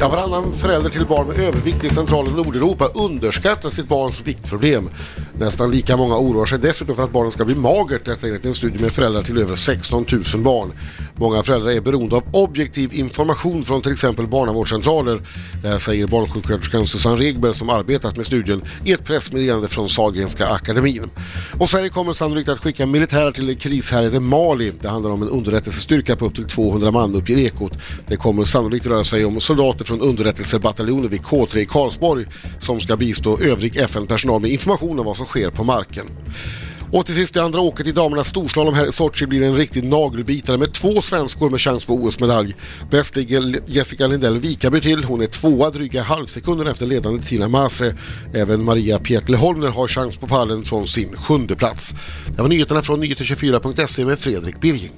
Ja, 0.00 0.08
varannan 0.08 0.52
förälder 0.52 0.90
till 0.90 1.06
barn 1.06 1.26
med 1.26 1.38
övervikt 1.38 1.84
i 1.84 1.90
centrala 1.90 2.30
Nordeuropa 2.30 2.88
underskattar 2.94 3.70
sitt 3.70 3.88
barns 3.88 4.20
viktproblem. 4.20 4.88
Nästan 5.32 5.70
lika 5.70 5.96
många 5.96 6.18
oroar 6.18 6.46
sig 6.46 6.58
dessutom 6.58 6.96
för 6.96 7.02
att 7.02 7.12
barnen 7.12 7.32
ska 7.32 7.44
bli 7.44 7.54
magert, 7.54 8.04
detta 8.04 8.26
enligt 8.26 8.44
en 8.44 8.54
studie 8.54 8.78
med 8.78 8.92
föräldrar 8.92 9.22
till 9.22 9.38
över 9.38 9.54
16 9.54 10.04
000 10.34 10.42
barn. 10.42 10.72
Många 11.20 11.42
föräldrar 11.42 11.70
är 11.70 11.80
beroende 11.80 12.16
av 12.16 12.22
objektiv 12.32 12.94
information 12.94 13.62
från 13.62 13.82
till 13.82 13.92
exempel 13.92 14.26
barnavårdscentraler. 14.26 15.20
Det 15.62 15.68
här 15.68 15.78
säger 15.78 16.06
barnsjuksköterskan 16.06 16.86
Susanne 16.86 17.16
Regberg 17.16 17.54
som 17.54 17.70
arbetat 17.70 18.16
med 18.16 18.26
studien 18.26 18.62
i 18.84 18.92
ett 18.92 19.04
pressmeddelande 19.04 19.68
från 19.68 19.88
Sahlgrenska 19.88 20.46
akademin. 20.46 21.10
Och 21.58 21.70
Sverige 21.70 21.88
kommer 21.88 22.12
sannolikt 22.12 22.48
att 22.48 22.58
skicka 22.58 22.86
militärer 22.86 23.30
till 23.30 23.58
krishärjade 23.58 24.20
Mali. 24.20 24.72
Det 24.80 24.88
handlar 24.88 25.10
om 25.10 25.22
en 25.22 25.28
underrättelsestyrka 25.28 26.16
på 26.16 26.26
upp 26.26 26.34
till 26.34 26.46
200 26.46 26.90
man, 26.90 27.14
uppger 27.14 27.38
Ekot. 27.38 27.72
Det 28.06 28.16
kommer 28.16 28.44
sannolikt 28.44 28.86
röra 28.86 29.04
sig 29.04 29.24
om 29.24 29.40
soldater 29.40 29.84
från 29.84 30.00
underrättelsebataljoner 30.00 31.08
vid 31.08 31.20
K3 31.20 31.56
i 31.56 31.66
Karlsborg 31.66 32.24
som 32.60 32.80
ska 32.80 32.96
bistå 32.96 33.38
övrig 33.38 33.76
FN-personal 33.76 34.40
med 34.40 34.50
information 34.50 34.98
om 34.98 35.06
vad 35.06 35.16
som 35.16 35.26
sker 35.26 35.50
på 35.50 35.64
marken. 35.64 36.06
Och 36.92 37.06
till 37.06 37.14
sist 37.14 37.34
det 37.34 37.42
andra 37.42 37.60
åket 37.60 37.86
i 37.86 37.92
damernas 37.92 38.28
storslalom 38.28 38.74
här 38.74 38.86
i 38.86 38.92
Sochi 38.92 39.26
blir 39.26 39.42
en 39.42 39.54
riktig 39.54 39.84
nagelbitare 39.84 40.56
med 40.56 40.72
två 40.72 41.00
svenskor 41.02 41.50
med 41.50 41.60
chans 41.60 41.84
på 41.84 41.94
OS-medalj. 41.94 42.54
Bäst 42.90 43.16
ligger 43.16 43.60
Jessica 43.66 44.06
Lindell 44.06 44.38
Vikaby 44.38 44.80
till. 44.80 45.04
Hon 45.04 45.22
är 45.22 45.26
tvåa 45.26 45.70
dryga 45.70 46.02
halvsekunder 46.02 46.66
efter 46.66 46.86
ledande 46.86 47.22
Tina 47.22 47.48
Mase. 47.48 47.96
Även 48.34 48.64
Maria 48.64 48.98
Pietle 48.98 49.36
Holmner 49.36 49.68
har 49.68 49.88
chans 49.88 50.16
på 50.16 50.26
pallen 50.26 50.64
från 50.64 50.88
sin 50.88 51.16
sjunde 51.16 51.56
plats. 51.56 51.94
Det 52.36 52.42
var 52.42 52.48
nyheterna 52.48 52.82
från 52.82 53.04
nyheter24.se 53.04 54.04
med 54.04 54.18
Fredrik 54.18 54.60
Birging. 54.60 54.92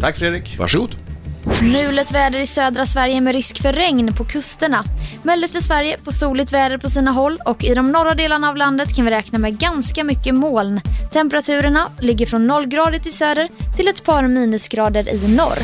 Tack 0.00 0.16
Fredrik. 0.16 0.58
Varsågod. 0.58 0.96
Mulet 1.44 2.12
väder 2.12 2.40
i 2.40 2.46
södra 2.46 2.86
Sverige 2.86 3.20
med 3.20 3.34
risk 3.34 3.62
för 3.62 3.72
regn 3.72 4.14
på 4.14 4.24
kusterna. 4.24 4.84
Mellersta 5.22 5.60
Sverige 5.60 5.98
får 6.04 6.12
soligt 6.12 6.52
väder 6.52 6.78
på 6.78 6.88
sina 6.88 7.10
håll 7.10 7.38
och 7.44 7.64
i 7.64 7.74
de 7.74 7.92
norra 7.92 8.14
delarna 8.14 8.48
av 8.48 8.56
landet 8.56 8.96
kan 8.96 9.04
vi 9.04 9.10
räkna 9.10 9.38
med 9.38 9.58
ganska 9.58 10.04
mycket 10.04 10.34
moln. 10.34 10.80
Temperaturerna 11.12 11.88
ligger 11.98 12.26
från 12.26 12.46
nollgradigt 12.46 13.06
i 13.06 13.10
söder 13.10 13.48
till 13.76 13.88
ett 13.88 14.04
par 14.04 14.22
minusgrader 14.22 15.08
i 15.14 15.36
norr. 15.36 15.58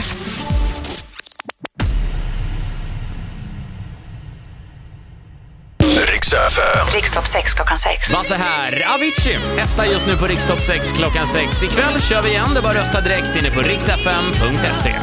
Riks 6.13 6.33
FM. 6.33 6.87
Rikstopp 6.95 7.27
6 7.27 7.55
klockan 7.55 7.79
6. 7.79 8.13
Var 8.13 8.25
så 8.25 8.35
här, 8.35 8.87
Avicii, 8.95 9.39
etta 9.59 9.87
just 9.87 10.07
nu 10.07 10.17
på 10.17 10.27
Rikstopp 10.27 10.61
6 10.61 10.93
klockan 10.93 11.27
6. 11.27 11.63
Ikväll 11.63 12.01
kör 12.01 12.23
vi 12.23 12.29
igen, 12.29 12.49
det 12.53 12.61
är 12.61 12.63
bara 12.63 12.71
att 12.73 12.79
rösta 12.79 13.01
direkt 13.01 13.37
inne 13.37 13.51
på 13.51 13.63
riksfm.se. 13.63 14.95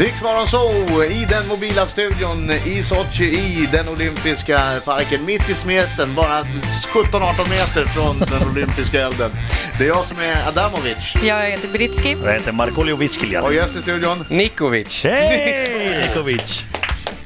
Riksmorgon 0.00 0.46
Zoo 0.46 1.04
i 1.04 1.24
den 1.24 1.48
mobila 1.48 1.86
studion 1.86 2.50
i 2.66 2.82
Sochi 2.82 3.24
i 3.24 3.68
den 3.72 3.88
olympiska 3.88 4.60
parken. 4.84 5.24
Mitt 5.24 5.50
i 5.50 5.54
smeten, 5.54 6.14
bara 6.14 6.42
17-18 6.42 7.50
meter 7.50 7.84
från 7.84 8.18
den 8.18 8.48
olympiska 8.50 9.00
elden. 9.00 9.30
Det 9.78 9.84
är 9.84 9.88
jag 9.88 10.04
som 10.04 10.16
är 10.20 10.48
Adamovic. 10.48 11.14
Jag 11.22 11.50
heter 11.50 11.68
Britski. 11.68 12.16
Jag 12.24 12.32
heter 12.32 12.52
Markoolio 12.52 13.08
Kilian. 13.08 13.44
Och 13.44 13.54
gäst 13.54 13.76
i 13.76 13.80
studion? 13.80 14.24
Nikovic. 14.28 15.04
Hej! 15.04 16.06
Nikovic. 16.08 16.64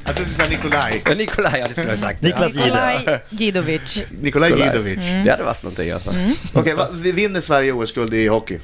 Jag 0.05 0.15
trodde 0.15 0.31
du 0.31 0.35
sa 0.35 0.43
Nikolaj. 0.49 1.03
Nikolaj, 1.15 1.59
ja 1.59 1.67
det 1.67 1.73
skulle 1.73 1.87
jag 1.87 1.97
ha 1.97 2.07
sagt. 2.07 2.21
Niklas 2.21 2.55
Nikolaj 2.55 3.19
Gidovic. 3.29 4.03
Nikolaj 4.09 4.51
Gidovic. 4.51 5.03
Mm. 5.03 5.23
Det 5.23 5.31
hade 5.31 5.43
varit 5.43 5.63
någonting 5.63 5.91
alltså. 5.91 6.09
Mm. 6.09 6.31
Okej, 6.53 6.73
okay, 6.73 7.11
vinner 7.11 7.41
Sverige 7.41 7.71
OS-guld 7.71 8.13
i 8.13 8.27
hockey? 8.27 8.59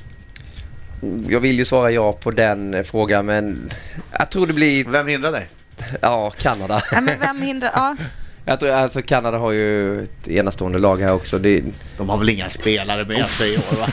Jag 1.28 1.40
vill 1.40 1.60
ju 1.60 1.66
svara 1.66 1.92
ja 1.92 2.14
på 2.14 2.32
den 2.32 2.74
eh, 2.74 2.84
frågan 2.84 3.26
men 3.26 3.70
jag 4.20 4.32
tror 4.32 4.48
det 4.48 4.54
blir, 4.54 4.86
Vem 4.86 5.08
hindrar 5.08 5.32
dig? 5.32 5.48
ja, 6.02 6.30
Kanada. 6.38 6.84
Ja, 6.92 7.02
men 7.02 7.20
vem 7.20 7.42
hindrar... 7.42 7.72
Ja. 7.74 7.96
Jag 8.46 8.60
tror, 8.60 8.72
alltså 8.72 9.02
Kanada 9.02 9.38
har 9.38 9.52
ju 9.52 10.04
ett 10.04 10.28
enastående 10.28 10.80
lag 10.80 11.02
här 11.02 11.14
också. 11.14 11.40
Det, 11.40 11.64
De 11.98 12.10
har 12.10 12.18
väl 12.18 12.30
inga 12.30 12.50
spelare 12.50 13.06
med 13.06 13.28
sig 13.28 13.54
i 13.54 13.58
år 13.58 13.80
va? 13.80 13.88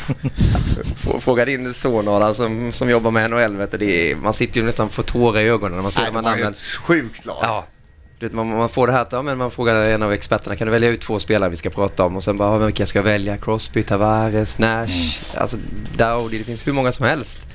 Fråga 1.20 1.44
din 1.44 1.74
son 1.74 2.08
Adam 2.08 2.34
som, 2.34 2.72
som 2.72 2.90
jobbar 2.90 3.10
med 3.10 3.30
NHL, 3.30 3.56
vet 3.56 3.70
du, 3.70 3.78
det 3.78 4.10
är, 4.10 4.16
man 4.16 4.34
sitter 4.34 4.60
ju 4.60 4.66
nästan 4.66 4.86
och 4.86 4.92
får 4.92 5.02
tårar 5.02 5.40
i 5.40 5.48
ögonen 5.48 5.76
när 5.76 5.82
man 5.82 5.92
ser 5.92 6.02
Nej, 6.02 6.10
de 6.12 6.24
har 6.24 6.36
ju 6.36 6.44
ett 6.44 6.58
sjukt 6.58 7.26
lag. 7.26 7.38
Ja. 7.42 7.66
Vet, 8.20 8.32
man, 8.32 8.48
man 8.48 8.68
får 8.68 8.86
det 8.86 8.92
här 8.92 9.02
att 9.02 9.12
ja, 9.12 9.22
men 9.22 9.38
man 9.38 9.50
frågar 9.50 9.74
en 9.74 10.02
av 10.02 10.12
experterna, 10.12 10.56
kan 10.56 10.66
du 10.66 10.70
välja 10.70 10.88
ut 10.88 11.00
två 11.00 11.18
spelare 11.18 11.50
vi 11.50 11.56
ska 11.56 11.70
prata 11.70 12.04
om? 12.04 12.16
Och 12.16 12.24
sen 12.24 12.36
bara, 12.36 12.52
ja, 12.52 12.66
vilka 12.66 12.86
ska 12.86 12.98
jag 12.98 13.04
välja? 13.04 13.36
Crosby, 13.36 13.82
Tavares, 13.82 14.58
Nash, 14.58 15.20
alltså 15.34 15.56
Dowdy, 15.96 16.38
det 16.38 16.44
finns 16.44 16.66
hur 16.66 16.72
många 16.72 16.92
som 16.92 17.06
helst. 17.06 17.46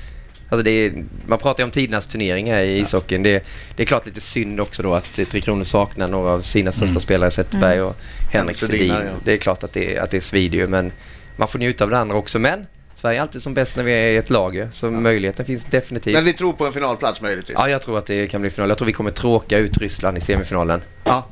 Alltså 0.48 0.62
det 0.62 0.70
är, 0.70 1.04
man 1.26 1.38
pratar 1.38 1.62
ju 1.62 1.64
om 1.64 1.70
tidernas 1.70 2.06
turnering 2.06 2.50
här 2.50 2.62
i 2.62 2.80
ishockeyn. 2.80 3.22
Det, 3.22 3.46
det 3.76 3.82
är 3.82 3.86
klart 3.86 4.06
lite 4.06 4.20
synd 4.20 4.60
också 4.60 4.82
då 4.82 4.94
att 4.94 5.12
Tre 5.14 5.40
Kronor 5.40 5.64
saknar 5.64 6.08
några 6.08 6.30
av 6.30 6.40
sina 6.40 6.72
största 6.72 7.00
spelare, 7.00 7.30
Zetterberg 7.30 7.82
och 7.82 7.96
Henrik 8.32 8.56
Sedin. 8.56 8.88
ja. 8.88 9.00
Det 9.24 9.32
är 9.32 9.36
klart 9.36 9.64
att 9.64 9.72
det, 9.72 9.98
att 9.98 10.10
det 10.10 10.20
svider 10.20 10.58
ju, 10.58 10.66
men 10.66 10.92
man 11.36 11.48
får 11.48 11.58
njuta 11.58 11.84
av 11.84 11.90
det 11.90 11.98
andra 11.98 12.16
också. 12.16 12.38
Men 12.38 12.66
Sverige 13.04 13.18
är 13.18 13.22
alltid 13.22 13.42
som 13.42 13.54
bäst 13.54 13.76
när 13.76 13.84
vi 13.84 13.92
är 13.92 14.10
i 14.10 14.16
ett 14.16 14.30
lag 14.30 14.68
så 14.72 14.90
möjligheten 14.90 15.46
finns 15.46 15.64
definitivt. 15.64 16.14
Men 16.14 16.24
vi 16.24 16.32
tror 16.32 16.52
på 16.52 16.66
en 16.66 16.72
finalplats 16.72 17.20
möjligtvis. 17.20 17.56
Ja, 17.58 17.68
jag 17.68 17.82
tror 17.82 17.98
att 17.98 18.06
det 18.06 18.26
kan 18.26 18.40
bli 18.40 18.50
final. 18.50 18.68
Jag 18.68 18.78
tror 18.78 18.86
vi 18.86 18.92
kommer 18.92 19.10
tråka 19.10 19.58
ut 19.58 19.78
Ryssland 19.78 20.18
i 20.18 20.20
semifinalen. 20.20 20.82
Ja. 21.04 21.26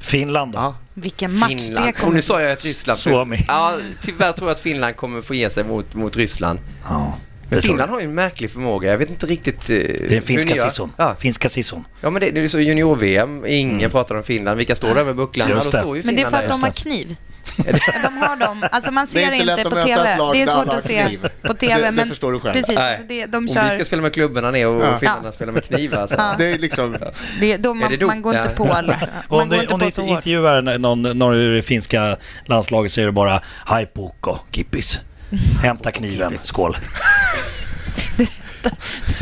Finland 0.00 0.52
då? 0.52 0.58
Ja. 0.58 0.76
Vilken 0.94 1.38
match 1.38 1.50
det 1.50 1.58
Finland. 1.58 1.88
Och 1.88 1.96
kommer 1.96 2.14
nu 2.14 2.22
sa 2.22 2.40
jag 2.40 2.52
att 2.52 2.64
Ryssland... 2.64 2.98
Suomi. 2.98 3.44
Ja, 3.48 3.78
tyvärr 4.02 4.32
tror 4.32 4.48
jag 4.48 4.54
att 4.54 4.60
Finland 4.60 4.96
kommer 4.96 5.22
få 5.22 5.34
ge 5.34 5.50
sig 5.50 5.64
mot, 5.64 5.94
mot 5.94 6.16
Ryssland. 6.16 6.58
Ja. 6.88 7.18
Men 7.48 7.56
det 7.56 7.62
Finland 7.62 7.90
har 7.90 8.00
ju 8.00 8.04
en 8.04 8.14
märklig 8.14 8.50
förmåga. 8.50 8.90
Jag 8.90 8.98
vet 8.98 9.10
inte 9.10 9.26
riktigt... 9.26 9.70
eh. 9.70 9.76
Det 9.76 9.96
den 9.98 10.08
hur 10.10 10.20
finska 10.20 10.52
ni 10.52 10.58
gör. 10.58 10.68
sisson. 10.68 10.92
Ja, 10.96 11.14
Finska 11.14 11.48
sisson. 11.48 11.84
ja, 12.00 12.10
men 12.10 12.20
det, 12.20 12.30
det 12.30 12.40
är 12.44 12.48
så 12.48 12.60
junior-VM. 12.60 13.44
Ingen 13.46 13.90
pratar 13.90 14.14
om 14.14 14.22
Finland. 14.22 14.58
Vilka 14.58 14.74
står 14.76 14.94
där 14.94 15.04
med 15.04 15.16
bucklan? 15.16 15.48
Ja, 15.48 15.54
Just 15.54 15.72
det. 15.72 15.78
står 15.80 15.96
ju 15.96 16.02
Men 16.02 16.16
det 16.16 16.22
är 16.22 16.30
för 16.30 16.36
att 16.36 16.48
de 16.48 16.62
har 16.62 16.70
kniv. 16.70 17.16
De 18.02 18.16
har 18.16 18.36
dem. 18.36 18.64
Alltså 18.72 18.90
man 18.92 19.06
Det 19.06 19.12
ser 19.12 19.32
inte 19.32 19.44
lätt 19.44 19.58
inte 19.58 19.68
att 19.68 19.74
på 19.74 19.88
TV. 19.88 20.16
Det 20.32 20.42
är 20.42 20.46
svårt 20.46 20.68
att 20.74 20.84
se 20.84 21.18
på 21.42 21.54
TV. 21.54 21.74
Det- 21.74 21.84
det 21.84 21.90
men 21.92 22.08
förstår 22.08 22.32
du 22.32 22.40
själv. 22.40 22.52
Precis, 22.54 22.74
Nej. 22.76 22.90
alltså 22.90 23.04
det, 23.08 23.26
de 23.26 23.36
Om 23.36 23.46
vi 23.46 23.54
kör... 23.54 23.74
ska 23.74 23.84
spela 23.84 24.02
med 24.02 24.12
klubborna 24.14 24.50
ner 24.50 24.68
och 24.68 24.84
Ja. 24.84 24.98
finnarna 24.98 25.20
Ja. 25.24 25.32
spelar 25.32 25.52
med 25.52 25.64
knivar. 25.64 25.98
Alltså. 25.98 26.16
Ja. 26.18 26.34
Det 26.38 26.44
är 26.46 26.58
liksom... 26.58 26.96
Det, 27.40 27.56
då 27.56 27.70
Är 27.70 27.74
man, 27.74 27.90
det 27.98 28.06
man 28.06 28.22
går 28.22 28.36
inte 28.36 28.48
på 28.48 28.64
liksom. 28.82 29.08
Och 29.28 29.36
Man 29.36 29.40
om 29.42 29.48
du, 29.48 29.60
inte 29.60 29.74
om 30.02 30.08
intervjuar 30.08 30.78
någon, 30.78 31.02
någon 31.02 31.34
ur 31.34 31.54
det 31.56 31.62
finska 31.62 32.16
landslaget 32.44 32.92
så 32.92 33.00
är 33.00 33.06
det 33.06 33.12
bara 33.12 33.40
Hej 33.66 33.90
Pukko, 33.94 34.38
Kippis. 34.50 35.00
Hämta 35.62 35.90
kniven, 35.92 36.38
skål. 36.42 36.76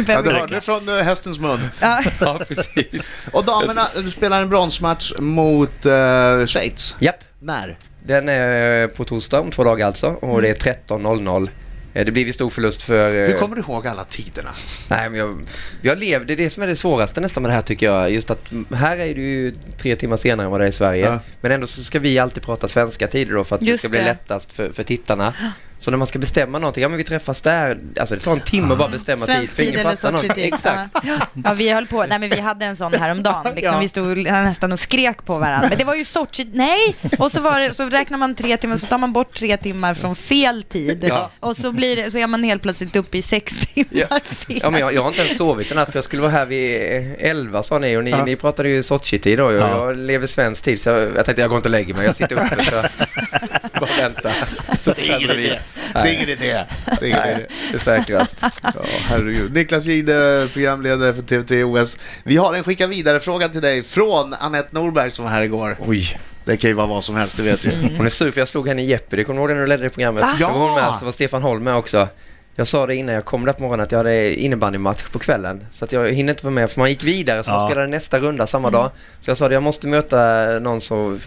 Ja, 0.08 0.22
du 0.22 0.30
hörde 0.30 0.54
det 0.54 0.60
från 0.60 0.88
eh, 0.88 0.94
hästens 1.04 1.38
mun. 1.38 1.60
Ja. 1.80 2.02
Ja, 2.20 2.40
precis. 2.48 3.10
Och 3.32 3.44
damerna, 3.44 3.88
du 3.96 4.10
spelar 4.10 4.42
en 4.42 4.48
bronsmatch 4.48 5.12
mot 5.18 5.86
uh, 5.86 6.46
Schweiz. 6.46 6.96
Japp. 7.00 7.16
När? 7.40 7.78
Den 8.06 8.28
är 8.28 8.88
på 8.88 9.04
torsdag 9.04 9.40
om 9.40 9.50
två 9.50 9.64
dagar 9.64 9.86
alltså 9.86 10.06
och 10.08 10.42
det 10.42 10.48
är 10.48 10.74
13.00. 10.88 11.48
Eh, 11.94 12.04
Det 12.04 12.12
blir 12.12 12.26
en 12.26 12.32
stor 12.32 12.50
förlust 12.50 12.82
för... 12.82 13.26
Hur 13.28 13.38
kommer 13.38 13.56
du 13.56 13.62
ihåg 13.62 13.86
alla 13.86 14.04
tiderna? 14.04 14.50
Nej, 14.88 15.10
men 15.10 15.18
jag, 15.18 15.40
jag 15.82 15.98
lever, 15.98 16.26
det 16.26 16.32
är 16.32 16.36
det 16.36 16.50
som 16.50 16.62
är 16.62 16.66
det 16.66 16.76
svåraste 16.76 17.20
nästan 17.20 17.42
med 17.42 17.50
det 17.50 17.54
här 17.54 17.62
tycker 17.62 17.86
jag. 17.86 18.10
Just 18.10 18.30
att 18.30 18.52
mm, 18.52 18.66
här 18.74 18.96
är 18.96 19.14
det 19.14 19.20
ju 19.20 19.54
tre 19.78 19.96
timmar 19.96 20.16
senare 20.16 20.44
än 20.44 20.50
vad 20.50 20.60
det 20.60 20.64
är 20.64 20.68
i 20.68 20.72
Sverige. 20.72 21.06
Ja. 21.06 21.18
Men 21.40 21.52
ändå 21.52 21.66
så 21.66 21.82
ska 21.82 21.98
vi 21.98 22.18
alltid 22.18 22.42
prata 22.42 22.68
svenska 22.68 23.06
tider 23.08 23.34
då 23.34 23.44
för 23.44 23.56
att 23.56 23.60
det 23.60 23.66
Just 23.66 23.82
ska 23.84 23.90
bli 23.90 23.98
det. 23.98 24.04
lättast 24.04 24.52
för, 24.52 24.72
för 24.72 24.82
tittarna. 24.82 25.34
Så 25.82 25.90
när 25.90 25.98
man 25.98 26.06
ska 26.06 26.18
bestämma 26.18 26.58
någonting, 26.58 26.82
ja 26.82 26.88
men 26.88 26.98
vi 26.98 27.04
träffas 27.04 27.40
där. 27.42 27.78
Alltså 28.00 28.14
det 28.14 28.20
tar 28.20 28.32
en 28.32 28.40
timme 28.40 28.72
att 28.72 28.78
bara 28.78 28.88
bestämma 28.88 29.26
tid. 29.26 29.34
Svensk 29.34 29.56
tid 29.56 29.74
eller 29.74 29.84
något. 29.84 29.98
Sochi-tid. 29.98 30.44
Exakt. 30.54 30.90
Ja. 31.02 31.18
ja, 31.44 31.52
vi 31.52 31.70
höll 31.70 31.86
på. 31.86 32.04
Nej, 32.08 32.18
men 32.18 32.30
vi 32.30 32.40
hade 32.40 32.64
en 32.66 32.76
sån 32.76 32.94
häromdagen. 32.94 33.44
Liksom. 33.54 33.74
Ja. 33.74 33.80
Vi 33.80 33.88
stod 33.88 34.18
nästan 34.18 34.72
och 34.72 34.78
skrek 34.78 35.24
på 35.24 35.38
varandra. 35.38 35.68
Men 35.68 35.78
det 35.78 35.84
var 35.84 35.94
ju 35.94 36.04
Sochi. 36.04 36.50
Nej! 36.52 36.94
Och 37.18 37.32
så, 37.32 37.40
var 37.40 37.60
det, 37.60 37.74
så 37.74 37.88
räknar 37.88 38.18
man 38.18 38.34
tre 38.34 38.56
timmar, 38.56 38.76
så 38.76 38.86
tar 38.86 38.98
man 38.98 39.12
bort 39.12 39.34
tre 39.34 39.56
timmar 39.56 39.94
från 39.94 40.16
fel 40.16 40.62
tid. 40.62 41.04
Ja. 41.08 41.30
Och 41.40 41.56
så, 41.56 41.72
blir 41.72 41.96
det, 41.96 42.10
så 42.10 42.18
är 42.18 42.26
man 42.26 42.42
helt 42.42 42.62
plötsligt 42.62 42.96
uppe 42.96 43.18
i 43.18 43.22
sex 43.22 43.60
timmar 43.60 44.06
Ja. 44.10 44.20
fel. 44.24 44.60
Ja, 44.62 44.70
men 44.70 44.80
jag, 44.80 44.94
jag 44.94 45.02
har 45.02 45.08
inte 45.08 45.22
ens 45.22 45.36
sovit 45.38 45.70
en 45.70 45.76
natt 45.76 45.90
för 45.90 45.96
jag 45.96 46.04
skulle 46.04 46.22
vara 46.22 46.32
här 46.32 46.46
vid 46.46 46.80
11 47.18 47.62
sa 47.62 47.78
ni 47.78 47.96
och 47.96 48.04
ni, 48.04 48.10
Ja. 48.10 48.24
ni 48.24 48.36
pratade 48.36 48.68
ju 48.68 48.82
Sochi-tid 48.82 49.38
då. 49.38 49.52
Jag, 49.52 49.60
Ja. 49.60 49.86
jag 49.86 49.96
lever 49.96 50.26
svensk 50.26 50.62
tid 50.64 50.80
så 50.80 50.88
jag, 50.90 51.00
jag 51.16 51.24
tänkte 51.24 51.40
jag 51.42 51.48
går 51.48 51.56
inte 51.58 51.68
och 51.68 51.70
lägger 51.70 51.94
mig. 51.94 52.06
Jag 52.06 52.16
sitter 52.16 52.36
uppe 52.36 52.64
så 52.64 52.82
bara 53.86 54.08
väntar. 54.08 54.34
Så 54.78 54.92
Det 54.92 55.08
är 55.10 55.16
ingen 55.18 55.30
idé. 55.30 55.58
Det 55.92 55.98
är 55.98 56.12
ingen 56.12 56.28
idé. 56.28 56.64
Det 57.00 57.06
är 57.06 57.08
ingen 57.08 57.28
idé. 57.38 57.46
Det 57.70 57.76
är 57.76 57.78
säkrast. 57.78 58.36
Ja, 58.62 58.70
herregud. 58.86 59.54
Niklas 59.54 59.84
Gide, 59.84 60.48
programledare 60.52 61.14
för 61.14 61.22
TV3 61.22 61.62
OS. 61.82 61.98
Vi 62.24 62.36
har 62.36 62.54
en 62.54 62.64
skicka 62.64 62.86
vidare-fråga 62.86 63.48
till 63.48 63.62
dig 63.62 63.82
från 63.82 64.34
Anette 64.34 64.74
Norberg 64.74 65.10
som 65.10 65.24
var 65.24 65.32
här 65.32 65.42
igår. 65.42 65.76
Oj. 65.80 66.18
Det 66.44 66.56
kan 66.56 66.70
ju 66.70 66.74
vara 66.74 66.86
vad 66.86 67.04
som 67.04 67.16
helst, 67.16 67.36
det 67.36 67.42
vet 67.42 67.64
vi. 67.64 67.94
Hon 67.96 68.06
är 68.06 68.10
sur 68.10 68.30
för 68.30 68.40
jag 68.40 68.48
slog 68.48 68.68
henne 68.68 68.82
i 68.82 68.86
Jeopardy. 68.86 69.24
Kommer 69.24 69.36
du 69.36 69.42
ihåg 69.42 69.48
det 69.50 69.54
när 69.54 69.60
du 69.62 69.66
ledde 69.68 69.82
det 69.82 69.90
programmet? 69.90 70.22
Va? 70.22 70.34
Då 70.38 70.46
var 70.46 70.52
hon 70.68 70.78
Ja! 70.78 70.90
med, 70.90 70.96
så 70.98 71.04
var 71.04 71.12
Stefan 71.12 71.42
Holm 71.42 71.64
med 71.64 71.74
också. 71.76 72.08
Jag 72.56 72.66
sa 72.66 72.86
det 72.86 72.94
innan 72.96 73.14
jag 73.14 73.24
kom 73.24 73.44
där 73.44 73.52
på 73.52 73.62
morgonen 73.62 73.82
att 73.84 73.92
jag 73.92 73.98
hade 73.98 74.34
innebandymatch 74.34 75.02
på 75.02 75.18
kvällen. 75.18 75.66
Så 75.70 75.84
att 75.84 75.92
jag 75.92 76.12
hinner 76.12 76.32
inte 76.32 76.44
vara 76.44 76.54
med 76.54 76.70
för 76.70 76.80
man 76.80 76.88
gick 76.90 77.04
vidare 77.04 77.44
så 77.44 77.50
man 77.50 77.60
Ja. 77.60 77.66
spelade 77.66 77.86
nästa 77.88 78.18
runda 78.18 78.46
samma 78.46 78.70
dag. 78.70 78.90
Så 79.20 79.30
jag 79.30 79.36
sa 79.36 79.48
det, 79.48 79.54
jag 79.54 79.62
måste 79.62 79.88
möta 79.88 80.44
någon 80.60 80.80
som... 80.80 81.20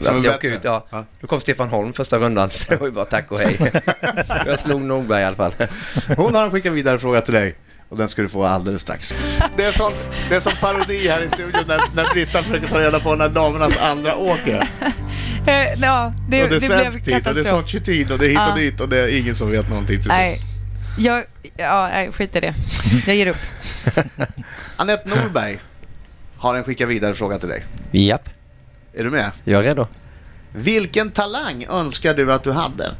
Som 0.00 0.18
att 0.18 0.24
jag 0.24 0.34
åker 0.34 0.52
ut, 0.52 0.60
ja. 0.64 0.86
Ja. 0.90 1.04
Då 1.20 1.26
kom 1.26 1.40
Stefan 1.40 1.68
Holm 1.68 1.92
första 1.92 2.18
rundan 2.18 2.50
så 2.50 2.70
det 2.70 2.76
var 2.76 2.86
ju 2.86 2.92
bara 2.92 3.04
tack 3.04 3.32
och 3.32 3.38
hej. 3.38 3.72
jag 4.46 4.58
slog 4.60 4.80
Norberg 4.80 5.22
i 5.22 5.24
alla 5.24 5.36
fall. 5.36 5.52
Hon 6.16 6.34
har 6.34 6.44
en 6.44 6.50
skicka 6.50 6.70
vidare-fråga 6.70 7.20
till 7.20 7.34
dig. 7.34 7.54
Och 7.88 7.96
den 7.98 8.08
ska 8.08 8.22
du 8.22 8.28
få 8.28 8.44
alldeles 8.44 8.82
strax. 8.82 9.14
Det 9.56 9.64
är 9.64 9.72
som, 9.72 9.92
det 10.28 10.34
är 10.36 10.40
som 10.40 10.52
parodi 10.60 11.08
här 11.08 11.22
i 11.22 11.28
studion 11.28 11.64
när, 11.68 11.80
när 11.94 12.12
Britta 12.14 12.42
försöker 12.42 12.68
ta 12.68 12.80
reda 12.80 13.00
på 13.00 13.14
när 13.14 13.28
damernas 13.28 13.82
andra 13.82 14.16
åker. 14.16 14.68
Eh, 15.46 15.80
Ja, 15.82 16.12
det, 16.28 16.42
och 16.42 16.48
det 16.48 16.56
är 16.56 16.60
det 16.60 16.66
blev 16.66 16.78
svensk 16.78 17.04
tid 17.04 17.28
och 17.28 17.34
det 17.34 17.40
är. 17.40 17.44
Sochi-tid 17.44 18.12
och 18.12 18.18
det 18.18 18.26
är 18.26 18.28
hit 18.28 18.38
och 18.38 18.44
Ja. 18.50 18.54
dit 18.56 18.80
och 18.80 18.88
det 18.88 18.98
är 18.98 19.18
ingen 19.18 19.34
som 19.34 19.50
vet 19.50 19.68
någonting 19.68 19.96
till 19.96 20.10
slut. 20.10 20.51
Jag, 20.98 21.24
ja, 21.56 21.88
nej, 21.92 22.12
skit 22.12 22.36
i 22.36 22.40
det. 22.40 22.54
Jag 23.06 23.16
ger 23.16 23.26
upp. 23.26 23.36
Anette 24.76 25.08
Norberg 25.08 25.58
har 26.36 26.54
en 26.54 26.64
skicka 26.64 26.86
vidare-fråga 26.86 27.38
till 27.38 27.48
dig. 27.48 27.64
Japp, 27.90 28.28
Är 28.94 29.04
du 29.04 29.10
med? 29.10 29.30
jag 29.44 29.60
är 29.60 29.64
redo. 29.68 29.86
Vilken 30.54 31.10
talang 31.10 31.66
önskar 31.70 32.14
du 32.14 32.32
att 32.32 32.44
du 32.44 32.52
hade? 32.52 32.90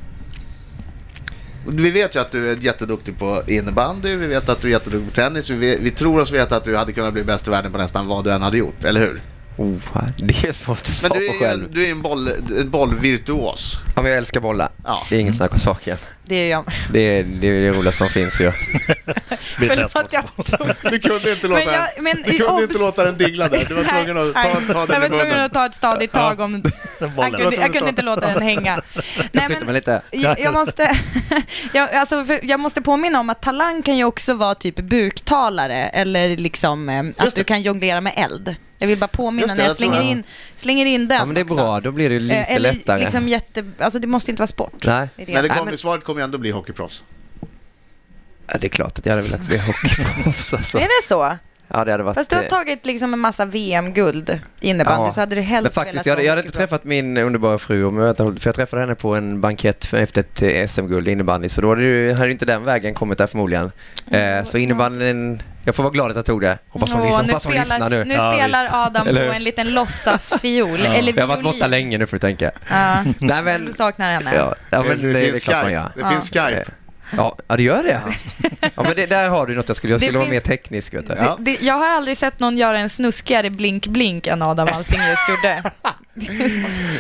Vi 1.69 1.91
vet 1.91 2.17
ju 2.17 2.21
att 2.21 2.31
du 2.33 2.51
är 2.51 2.57
jätteduktig 2.57 3.19
på 3.19 3.43
innebandy, 3.47 4.17
vi 4.17 4.27
vet 4.27 4.49
att 4.49 4.61
du 4.61 4.69
är 4.69 4.73
jätteduktig 4.73 5.09
på 5.09 5.15
tennis, 5.15 5.51
vi, 5.51 5.57
vet, 5.57 5.81
vi 5.81 5.91
tror 5.91 6.21
oss 6.21 6.33
veta 6.33 6.57
att 6.57 6.65
du 6.65 6.77
hade 6.77 6.93
kunnat 6.93 7.13
bli 7.13 7.25
bäst 7.25 7.49
i 7.49 7.51
världen 7.51 7.73
på 7.73 7.79
nästan 7.79 8.07
vad 8.07 8.25
du 8.25 8.33
än 8.33 8.43
hade 8.43 8.59
gjort, 8.59 8.85
eller 8.85 9.01
hur? 9.01 9.21
Oh, 9.57 9.77
det 10.19 10.45
är 10.49 10.53
svårt 10.53 10.79
att 10.79 10.85
Men 10.87 10.95
svara 10.95 11.21
du 11.21 11.27
på 11.29 11.33
är 11.35 11.39
ju 11.39 11.45
själv. 11.47 11.65
en, 11.65 11.71
du 11.73 11.85
är 11.87 11.91
en, 11.91 12.03
boll, 12.03 12.29
en 12.59 12.71
bollvirtuos. 12.71 13.79
Ja, 13.97 14.03
men 14.03 14.11
jag 14.11 14.19
älskar 14.19 14.41
bollar. 14.41 14.71
Ja. 14.85 15.03
Det 15.09 15.17
är 15.17 15.21
inget 15.21 15.37
snack 15.37 15.53
om 15.53 15.59
saken. 15.59 15.97
Det 16.33 16.37
är 16.37 16.51
jag. 16.51 16.65
Det 16.93 17.01
är 17.01 17.23
det, 17.23 17.49
är 17.49 17.53
det 17.53 17.71
roligaste 17.71 17.99
som 17.99 18.09
finns 18.09 18.41
ju. 18.41 18.53
Förlåt, 19.59 20.13
jag 20.13 20.93
Du 20.93 20.99
kunde 20.99 21.33
inte 21.33 21.49
låta, 21.49 21.65
Men 21.65 21.75
jag- 21.75 22.03
men 22.03 22.17
du 22.17 22.23
kunde 22.39 22.53
obs- 22.53 22.63
inte 22.63 22.79
låta 22.79 23.05
den 23.05 23.17
dingla 23.17 23.49
där, 23.49 23.65
du 23.69 23.75
var 23.75 23.83
tvungen 23.83 24.29
att 24.29 24.35
ta, 24.35 24.43
Nej, 24.43 24.55
ta 24.73 24.79
Jag 24.79 24.89
den 24.89 25.01
var 25.01 25.07
i 25.07 25.21
tvungen 25.21 25.41
att 25.41 25.53
ta 25.53 25.67
ett 25.67 25.75
stadigt 25.75 26.13
tag 26.13 26.41
om... 26.41 26.63
Jag 26.99 27.17
kunde, 27.37 27.57
jag 27.57 27.73
kunde 27.73 27.89
inte 27.89 28.03
låta 28.03 28.27
den 28.27 28.43
hänga. 28.43 28.83
Nej, 29.33 29.59
lite. 29.69 30.03
jag, 30.11 30.41
jag, 30.41 30.55
måste, 30.55 30.97
jag, 31.73 31.95
alltså, 31.95 32.25
för 32.25 32.41
jag 32.43 32.61
måste 32.61 32.83
påminna 32.83 33.21
om 33.21 33.31
att 33.31 33.43
talang 33.43 33.83
kan 33.83 33.97
ju 33.97 34.05
också 34.05 34.35
vara 34.35 34.55
typ 34.55 34.77
buktalare 34.77 35.77
eller 35.89 36.37
liksom 36.37 36.89
eh, 36.89 37.05
att 37.17 37.35
du 37.35 37.45
kan 37.45 37.63
jonglera 37.63 38.01
med 38.01 38.13
eld. 38.17 38.57
Jag 38.83 38.87
vill 38.89 38.99
bara 38.99 39.07
påminna 39.09 39.47
det, 39.47 39.55
när 39.55 39.61
jag 39.63 39.71
jag 39.71 39.77
slänger 39.77 39.97
jag. 39.97 40.05
in, 40.05 40.25
slänger 40.57 40.87
in 40.87 41.09
den 41.09 41.19
Ja, 41.19 41.25
men 41.25 41.35
det 41.35 41.41
är 41.41 41.45
också. 41.45 41.55
bra. 41.55 41.81
Då 41.81 41.93
blir 41.93 42.11
det 42.11 42.19
lite 42.19 42.37
Eh, 42.37 42.55
Eller 42.55 42.73
lättare. 42.73 43.01
liksom 43.01 43.29
jätte, 43.29 43.65
alltså 43.79 43.99
det 43.99 44.07
måste 44.07 44.31
inte 44.31 44.41
vara 44.41 44.47
sport. 44.47 44.85
Nej. 44.87 45.09
Det 45.17 45.25
det 45.25 45.33
Men 45.33 45.43
det 45.43 45.49
kom, 45.49 45.67
men- 45.67 45.79
svaret 45.79 46.05
kommer 46.05 46.21
ju 46.21 46.25
ändå 46.25 46.39
bli 46.39 46.51
hockeyproffs. 46.51 47.05
Ja, 48.47 48.59
det 48.61 48.67
är 48.67 48.69
klart 48.69 48.99
att 48.99 49.07
jag 49.07 49.13
hade 49.13 49.23
velat 49.29 49.41
bli 49.47 49.59
hockeyproffs. 49.67 50.55
Alltså. 50.55 50.79
Är 50.79 50.83
det 50.83 51.09
så? 51.09 51.37
Ja, 51.75 51.85
det 51.85 51.91
hade 51.93 52.03
varit... 52.05 52.15
Fast 52.15 52.31
du 52.31 52.37
har 52.37 52.43
eh, 52.43 52.49
tagit 52.49 52.87
liksom 52.87 53.13
en 53.15 53.19
massa 53.21 53.45
VM-guld 53.45 54.41
i 54.61 54.69
innebandy 54.69 55.07
Ja. 55.07 55.13
så 55.13 55.21
hade 55.21 55.35
du 55.35 55.41
Men 55.41 55.51
helst 55.51 55.75
faktiskt, 55.75 55.95
velat 55.95 56.07
jag 56.07 56.13
hade, 56.13 56.21
vara 56.23 56.27
jag 56.27 56.33
hade 56.33 56.47
inte 56.47 56.59
träffat 56.59 56.85
min 56.85 57.17
underbara 57.17 57.59
fru 57.59 57.85
om 57.85 57.99
jag 57.99 58.11
inte, 58.11 58.41
för 58.41 58.49
jag 58.49 58.55
träffade 58.55 58.83
henne 58.83 58.95
på 58.95 59.15
en 59.15 59.41
bankett 59.41 59.85
för- 59.85 59.97
efter 59.97 60.21
ett 60.21 60.43
eh, 60.43 60.67
SM-guld 60.69 61.09
i 61.09 61.11
innebandy, 61.13 61.49
så 61.49 61.61
då 61.61 61.69
hade, 61.69 61.83
ju, 61.83 62.13
hade 62.13 62.31
inte 62.33 62.45
den 62.45 62.65
vägen 62.65 62.95
kommit 62.95 63.19
där 63.19 63.27
förmodligen. 63.27 63.73
Eh, 64.11 64.45
så 64.45 64.59
innebandyn 64.59 65.43
Jag 65.65 65.75
får 65.75 65.83
vara 65.83 65.93
glad 65.93 66.11
att 66.11 66.17
jag 66.17 66.25
tog 66.27 66.41
det. 66.41 66.59
Hoppas 66.69 66.93
hon, 66.93 67.03
nu 67.03 67.11
hoppas 67.11 67.45
hon 67.45 67.55
lyssnar 67.55 67.77
spelar, 67.77 67.91
nu. 67.91 68.05
nu 68.05 68.15
Ja, 68.15 68.33
spelar 68.35 68.63
visst. 68.63 68.75
Adam 68.75 69.09
Eller 69.09 69.29
på 69.29 69.35
en 69.35 69.45
liten 69.45 69.71
låtsasfiol, 69.75 70.81
eller 70.81 71.13
Jag 71.17 71.23
har 71.23 71.29
varit 71.29 71.43
borta 71.45 71.67
länge 71.67 71.99
nu 71.99 72.07
får 72.07 72.17
du 72.17 72.21
tänka. 72.21 72.51
Ja, 72.71 73.05
Nej 73.19 73.43
men, 73.43 73.65
du 73.67 73.73
saknar 73.73 74.13
henne. 74.13 74.35
ja, 74.35 74.55
ja, 74.71 74.83
men 74.83 75.03
det, 75.03 75.13
det, 75.13 75.21
finns 75.21 75.47
man 75.47 75.65
Skype. 75.65 75.89
Det 75.97 76.09
finns 76.09 76.31
Skype. 76.31 76.65
Ja, 77.17 77.37
ja, 77.49 77.57
det 77.57 77.63
gör 77.63 77.83
det. 77.83 78.01
Ja, 78.75 78.83
men 78.83 78.93
det, 78.97 79.07
där 79.07 79.29
har 79.29 79.47
du 79.47 79.55
något 79.55 79.69
jag 79.69 79.77
skulle, 79.77 79.93
jag 79.93 80.01
Det 80.01 80.05
skulle 80.07 80.19
vara 80.19 80.29
mer 80.29 80.41
finns- 80.41 80.45
teknisk 80.45 80.95
vet 80.95 81.07
du. 81.07 81.15
Ja. 81.19 81.37
Det, 81.41 81.63
jag 81.63 81.75
har 81.75 81.89
aldrig 81.89 82.17
sett 82.17 82.41
någon 82.41 82.57
göra 82.57 82.79
en 82.79 82.89
snuskigare 82.89 83.51
blink-blink 83.51 84.27
än 84.27 84.43
Adam 84.43 84.69
Alsing 84.73 85.01
just 85.11 85.29
gjorde. 85.29 85.63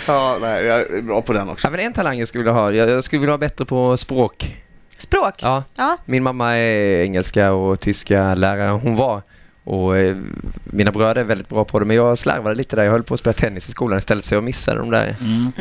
Ja, 0.07 0.38
nej, 0.40 0.64
jag 0.64 0.81
är 0.81 1.03
bra 1.03 1.22
på 1.22 1.33
den 1.33 1.48
också. 1.48 1.66
Ja, 1.66 1.70
men 1.70 1.81
en 1.81 1.92
talang 1.92 2.18
jag 2.18 2.29
skulle 2.29 2.44
vilja 2.44 2.53
ha, 2.53 2.72
jag, 2.72 2.90
jag 2.90 3.05
skulle 3.05 3.20
vilja 3.20 3.31
vara 3.31 3.38
bättre 3.38 3.64
på 3.64 3.96
språk. 3.96 4.57
Språk? 5.03 5.35
Ja, 5.43 5.65
Ja. 5.77 5.97
min 6.05 6.23
mamma 6.23 6.57
är 6.57 7.03
engelska 7.03 7.53
och 7.53 7.81
tyska 7.81 8.35
lärare, 8.35 8.71
hon 8.71 8.97
var. 8.97 9.23
Och 9.65 9.97
eh, 9.97 10.17
mina 10.65 10.91
bröder 10.93 11.21
är 11.21 11.25
väldigt 11.25 11.49
bra 11.49 11.65
på 11.65 11.79
det, 11.79 11.85
men 11.85 11.97
jag 11.97 12.19
slarvade 12.19 12.55
lite 12.55 12.77
där. 12.77 12.85
Jag 12.85 12.93
höll 12.93 13.03
på 13.03 13.15
att 13.15 13.21
spela 13.21 13.33
tennis 13.33 13.69
i 13.69 13.71
skolan 13.73 13.99
istället, 13.99 14.25
så 14.25 14.35
jag 14.35 14.45
missade 14.45 14.79
de 14.79 14.91
där 14.91 15.17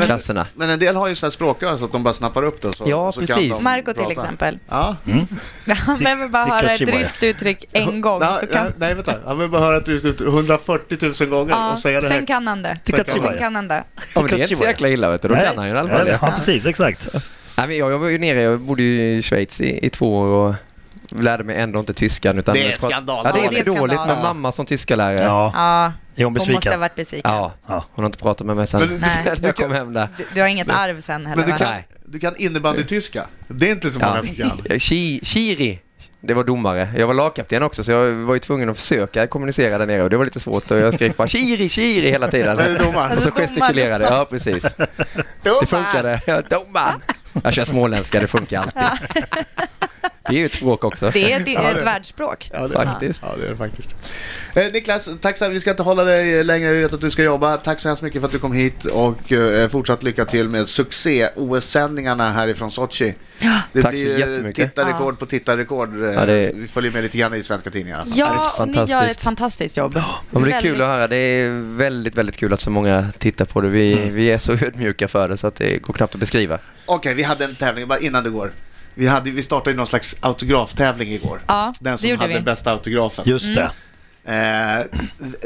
klasserna. 0.06 0.48
Men 0.54 0.70
en 0.70 0.80
del 0.80 0.96
har 0.96 1.08
ju 1.08 1.16
så 1.16 1.26
här 1.26 1.32
språkrör 1.32 1.78
så 1.78 1.86
att 1.86 1.92
de 1.92 2.04
bara 2.04 2.14
snappar 2.14 2.44
upp 2.44 2.62
det. 2.62 2.74
Så, 2.74 2.84
Ja, 2.88 3.12
så 3.12 3.20
kan 3.20 3.28
precis. 3.28 3.52
de 3.52 3.64
Marco 3.64 3.86
till 3.86 3.96
prata. 3.96 4.12
exempel. 4.12 4.60
Ja. 4.70 4.96
Han 5.86 5.98
behöver 6.00 6.28
bara 6.28 6.46
höra 6.46 6.72
ett 6.72 6.82
ryskt 6.82 7.24
uttryck 7.24 7.66
en 7.74 8.02
gång 8.02 8.20
Nej, 8.20 8.34
så 8.40 8.48
kan... 8.48 8.64
nej, 8.64 8.74
nej, 8.78 8.94
vänta. 8.94 9.14
Han 9.26 9.40
vill 9.40 9.50
bara 9.50 9.62
höra 9.62 9.78
ett 9.78 9.88
ryskt 9.88 10.06
ut 10.06 10.22
140 10.22 10.98
000 11.22 11.30
gånger 11.30 11.52
Ja, 11.52 11.72
och 11.72 11.80
säga 11.80 12.02
det 12.02 12.08
sen 12.10 12.26
kan 12.26 12.48
han 12.48 12.62
det. 12.64 12.78
Sen 12.86 13.38
kan 13.40 13.56
han 13.56 13.68
det. 13.68 13.84
Ja, 14.16 14.22
men 14.22 14.26
det 14.30 14.36
är 14.36 14.42
inte 14.42 14.56
så 14.56 14.64
jäkla 14.64 14.90
illa, 14.90 15.10
vet 15.10 15.22
du. 15.22 15.28
Då 15.28 15.36
kan 15.36 15.58
han 15.58 15.68
ju 15.68 15.74
i 15.76 15.78
alla 15.78 15.90
fall. 15.90 16.08
Ja, 16.22 16.32
precis, 16.36 16.66
exakt. 16.66 17.10
Nej, 17.62 17.68
men 17.68 17.78
jag, 17.78 17.92
jag 17.92 17.98
var 18.00 18.08
ju 18.10 18.18
nere, 18.18 18.42
jag 18.42 18.60
bodde 18.60 18.84
ju 18.84 19.18
i 19.18 19.22
Schweiz 19.22 19.62
i, 19.62 19.86
i 19.86 19.90
två 19.90 20.14
år 20.18 20.26
och 20.28 20.56
lärde 21.22 21.44
mig 21.44 21.58
ändå 21.58 21.80
inte 21.80 21.94
tyskan. 21.94 22.40
Utan 22.40 22.54
Det 22.56 22.72
är 22.72 22.76
skandal. 22.76 23.22
Ja, 23.26 23.32
det 23.32 23.40
Ja, 23.40 23.46
är 23.46 23.52
det 23.52 23.60
är 23.60 23.66
dåligt 23.80 24.00
med 24.08 24.18
mamma 24.24 24.52
som 24.52 24.66
tyska 24.66 24.96
lärare. 24.96 25.22
Ja, 25.22 25.52
Ja, 25.56 25.86
är 25.86 25.92
hon 26.16 26.24
hon 26.24 26.34
måste 26.34 26.48
besviken? 26.52 26.72
ha 26.74 26.80
varit 26.80 26.96
besviken. 26.96 27.32
Ja, 27.32 27.54
Ja. 27.68 27.86
hon 27.92 28.04
har 28.04 28.10
inte 28.10 28.18
pratat 28.18 28.48
med 28.48 28.56
mig 28.56 28.68
sen, 28.68 28.80
Men- 28.80 28.90
Nej. 29.02 29.10
sen 29.26 29.38
jag 29.46 29.56
kom 29.56 29.72
hem 29.72 29.94
där. 29.94 30.08
Du, 30.18 30.26
du 30.36 30.42
har 30.42 30.48
inget 30.48 30.70
arv 30.70 31.00
sen 31.02 31.26
heller 31.26 31.44
Men 31.48 31.52
du 31.52 31.58
kan, 31.66 31.74
du 32.06 32.20
kan 32.20 32.36
innebandy-tyska. 32.38 33.24
Det 33.48 33.68
är 33.68 33.72
inte 33.72 33.90
så 33.92 34.00
många 34.00 34.16
Ja. 34.36 34.50
som 34.50 34.58
kan. 34.68 34.80
Chiri, 34.80 35.80
det 36.22 36.34
var 36.34 36.44
domare. 36.44 36.88
Jag 36.98 37.08
var 37.08 37.14
lagkapten 37.14 37.64
också 37.64 37.84
så 37.84 37.92
jag 37.92 38.12
var 38.12 38.34
ju 38.34 38.40
tvungen 38.40 38.70
att 38.70 38.78
försöka 38.78 39.28
kommunicera 39.28 39.78
där 39.78 39.86
nere 39.86 40.04
och 40.04 40.10
det 40.10 40.18
var 40.18 40.26
lite 40.26 40.40
svårt 40.40 40.72
och 40.72 40.78
jag 40.78 40.94
skrek 40.94 41.18
bara 41.18 41.28
Chiri, 41.28 41.70
Chiri 41.70 42.10
hela 42.12 42.28
tiden. 42.32 42.58
Men? 42.58 42.76
Och 42.76 42.82
så 42.82 42.86
Domaren. 42.86 43.22
gestikulerade 43.36 44.04
jag, 44.06 44.14
ja 44.14 44.26
precis. 44.30 44.64
Det 45.44 45.66
funkade. 45.68 46.22
Ja, 46.26 46.42
domaren! 46.50 47.02
Jag 47.44 47.54
kör 47.54 47.66
småländska, 47.66 48.20
det 48.20 48.28
funkar 48.28 48.62
alltid. 48.62 49.08
Det 50.28 50.34
är 50.36 50.38
ju 50.40 50.46
ett 50.46 50.54
språk 50.54 50.84
också. 50.84 51.10
Det 51.14 51.34
är, 51.34 51.40
det 51.40 51.56
är 51.56 51.76
ett 51.78 51.84
världsspråk. 51.86 52.50
Ja, 52.54 52.68
det, 52.68 52.74
Faktiskt. 52.74 53.24
Ja, 53.26 53.36
det 53.40 53.46
är 53.46 53.50
det 53.50 53.56
faktiskt. 53.58 53.96
Eh, 54.56 54.72
Niklas, 54.74 55.10
tack 55.22 55.38
så. 55.38 55.50
Vi 55.50 55.60
ska 55.60 55.70
inte 55.70 55.84
hålla 55.84 56.04
dig 56.04 56.44
längre. 56.44 56.74
Vi 56.74 56.82
vet 56.82 56.94
att 56.94 57.02
du 57.02 57.12
ska 57.12 57.24
jobba. 57.24 57.58
Tack 57.58 57.80
så 57.80 57.88
hemskt 57.90 58.02
mycket 58.04 58.22
för 58.22 58.26
att 58.28 58.32
du 58.32 58.40
kom 58.40 58.54
hit 58.54 58.86
och 58.86 59.32
eh, 59.32 59.68
fortsatt 59.68 60.04
lycka 60.04 60.26
till 60.26 60.50
med 60.50 60.68
succé-OS-sändningarna 61.36 62.32
härifrån 62.32 62.72
Sochi. 62.72 63.14
Det 63.74 63.82
Tack 63.82 63.98
så 63.98 64.04
blir 64.04 64.14
eh, 64.14 64.20
jättemycket. 64.20 64.70
tittarrekord 64.76 65.20
på 65.20 65.26
tittarrekord. 65.26 66.04
Eh, 66.04 66.12
Ja, 66.14 66.26
det- 66.26 66.52
Vi 66.56 66.68
följer 66.68 66.92
med 66.92 67.04
lite 67.04 67.18
grann 67.18 67.34
i 67.34 67.44
svenska 67.44 67.70
tidningar. 67.70 68.04
Ja, 68.06 68.26
är 68.58 68.62
och 68.62 68.68
ni 68.68 68.74
gör 68.78 68.86
fantastiskt. 68.88 69.18
ett 69.20 69.24
fantastiskt 69.24 69.78
jobb. 69.78 69.94
Ja, 69.96 70.20
det 70.32 70.38
är 70.38 70.42
kul 70.44 70.52
Väldigt- 70.52 70.82
att 70.82 70.88
höra. 70.88 71.08
Det 71.08 71.16
är 71.18 71.76
väldigt, 71.78 72.16
väldigt 72.16 72.38
kul 72.38 72.54
att 72.54 72.60
så 72.60 72.70
många 72.70 73.08
tittar 73.18 73.46
på 73.46 73.62
det. 73.62 73.70
Vi, 73.70 74.10
vi 74.10 74.32
är 74.32 74.38
så 74.38 74.52
ödmjuka 74.54 75.08
för 75.08 75.30
det 75.30 75.38
så 75.38 75.48
att 75.48 75.56
det 75.56 75.78
går 75.82 75.94
knappt 75.94 76.14
att 76.14 76.20
beskriva. 76.20 76.60
Okej, 76.86 77.14
vi 77.14 77.24
hade 77.24 77.46
en 77.46 77.56
tävling 77.56 77.88
bara 77.88 78.00
innan 78.00 78.24
det 78.24 78.30
går. 78.30 78.52
Vi, 78.94 79.08
hade, 79.08 79.32
vi 79.32 79.44
startade 79.44 79.76
någon 79.76 79.88
slags 79.88 80.16
autograftävling 80.20 81.14
igår. 81.14 81.42
Ja, 81.48 81.74
Den 81.80 81.98
som 81.98 82.18
hade 82.18 82.34
vi. 82.34 82.40
bästa 82.40 82.72
autografen. 82.72 83.24
Just 83.28 83.56
det. 83.56 83.72
Eh, 84.26 84.86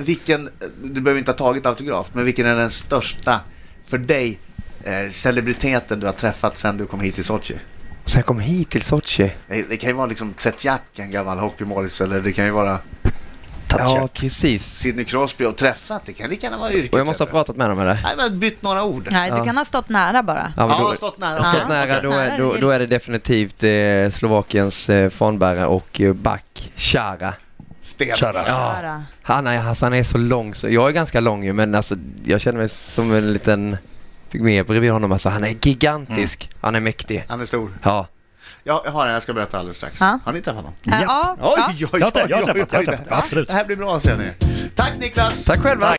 vilken, 0.06 0.50
du 0.84 1.02
behöver 1.02 1.20
inte 1.20 1.32
ha 1.32 1.38
tagit 1.38 1.66
autograf, 1.66 2.10
men 2.14 2.26
vilken 2.26 2.46
är 2.46 2.56
den 2.56 2.70
största 2.70 3.42
för 3.86 3.98
dig 3.98 4.40
eh, 4.84 5.10
celebriteten 5.10 6.00
du 6.00 6.06
har 6.06 6.14
träffat 6.14 6.58
sedan 6.58 6.78
du 6.78 6.86
kom 6.86 7.00
hit 7.00 7.16
till 7.16 7.24
Sochi? 7.24 7.56
Så 8.06 8.18
jag 8.18 8.26
kom 8.26 8.40
hit 8.40 8.70
till 8.70 8.82
Sochi. 8.82 9.32
Det, 9.48 9.62
det 9.70 9.78
kan 9.78 9.90
ju 9.90 9.96
vara 9.96 10.08
liksom 10.08 10.34
Tretjak, 10.34 10.82
en 10.96 11.12
gammal 11.12 11.38
hockeymålis, 11.40 12.02
eller 12.02 12.22
det 12.22 12.32
kan 12.34 12.46
ju 12.46 12.52
vara 12.52 12.80
Ja, 13.80 14.10
precis. 14.14 14.66
Sidney 14.76 15.06
Crosby 15.06 15.46
och 15.46 15.56
träffat. 15.56 16.02
Det 16.06 16.14
kan 16.14 16.30
lika 16.30 16.48
gärna 16.48 16.58
vara 16.58 16.72
yrket. 16.74 16.94
Och 16.94 17.00
jag 17.00 17.08
måste 17.08 17.24
ha 17.24 17.30
pratat 17.32 17.56
med 17.56 17.70
dem 17.70 17.80
eller? 17.80 18.00
Nej, 18.04 18.14
men 18.18 18.40
bytt 18.40 18.62
några 18.62 18.84
ord. 18.84 19.08
Nej, 19.12 19.32
du 19.32 19.38
Ja. 19.38 19.44
kan 19.46 19.58
ha 19.58 19.66
stått 19.66 19.90
nära 19.90 20.24
bara. 20.24 20.52
Ja, 20.58 20.68
men 20.68 20.78
Ja, 20.78 20.84
då, 20.90 20.96
stått 20.96 21.18
nära. 21.18 21.44
stått 21.44 21.68
nära, 21.70 22.02
då 22.02 22.12
är, 22.12 22.38
då, 22.38 22.54
det 22.54 22.60
då 22.60 22.70
är 22.70 22.80
det 22.80 22.88
definitivt 22.88 23.64
eh, 23.64 24.10
Slovakiens 24.18 24.90
eh, 24.90 25.10
fanbärare 25.10 25.66
och 25.66 26.02
eh, 26.02 26.14
back 26.14 26.72
Chara. 26.76 27.34
Sten. 27.82 28.16
Ja. 28.48 29.02
Han 29.22 29.48
är, 29.48 29.68
alltså, 29.68 29.86
han 29.86 29.94
är 29.94 30.04
så 30.04 30.18
lång, 30.18 30.56
så 30.56 30.70
jag 30.70 30.88
är 30.88 30.92
ganska 30.92 31.20
lång 31.20 31.44
ju, 31.44 31.54
men 31.54 31.76
alltså, 31.76 31.96
jag 32.24 32.42
känner 32.42 32.58
mig 32.60 32.70
som 32.70 33.14
en 33.14 33.34
liten 33.34 33.78
pygmé 34.32 34.64
bredvid 34.64 34.92
honom. 34.92 35.12
Alltså, 35.12 35.30
han 35.30 35.44
är 35.44 35.56
gigantisk. 35.62 36.50
Han 36.62 36.76
är 36.76 36.80
mäktig. 36.80 37.26
Han 37.28 37.42
är 37.42 37.46
stor. 37.46 37.70
Ja. 37.84 38.08
Ja, 38.67 38.82
jag 38.86 38.91
har 38.91 39.08
en, 39.08 39.13
jag 39.13 39.21
ska 39.21 39.34
berätta 39.34 39.58
alldeles 39.58 39.78
strax. 39.78 40.01
Ja. 40.01 40.19
Har 40.25 40.34
ni 40.34 40.41
träffat 40.41 40.63
någon? 40.63 40.73
Ja. 40.84 40.97
ja. 41.01 41.36
Oj, 41.41 41.63
oj, 41.67 41.88
oj, 41.93 41.99
Jag 41.99 42.21
har- 42.21 42.30
jag 42.30 42.38
har 42.38 42.43
oj, 42.43 42.54
träffat, 42.54 42.73
jag 42.73 42.80
har 42.80 42.80
oj, 42.80 42.86
träffat, 42.86 43.08
absolut. 43.23 43.47
Det 43.47 43.54
här 43.54 43.65
blir 43.65 43.75
bra 43.75 43.99
ser 43.99 44.17
ni. 44.17 44.32
Tack 44.75 44.91
Niklas! 44.99 45.45
Tack 45.45 45.60
själva! 45.60 45.93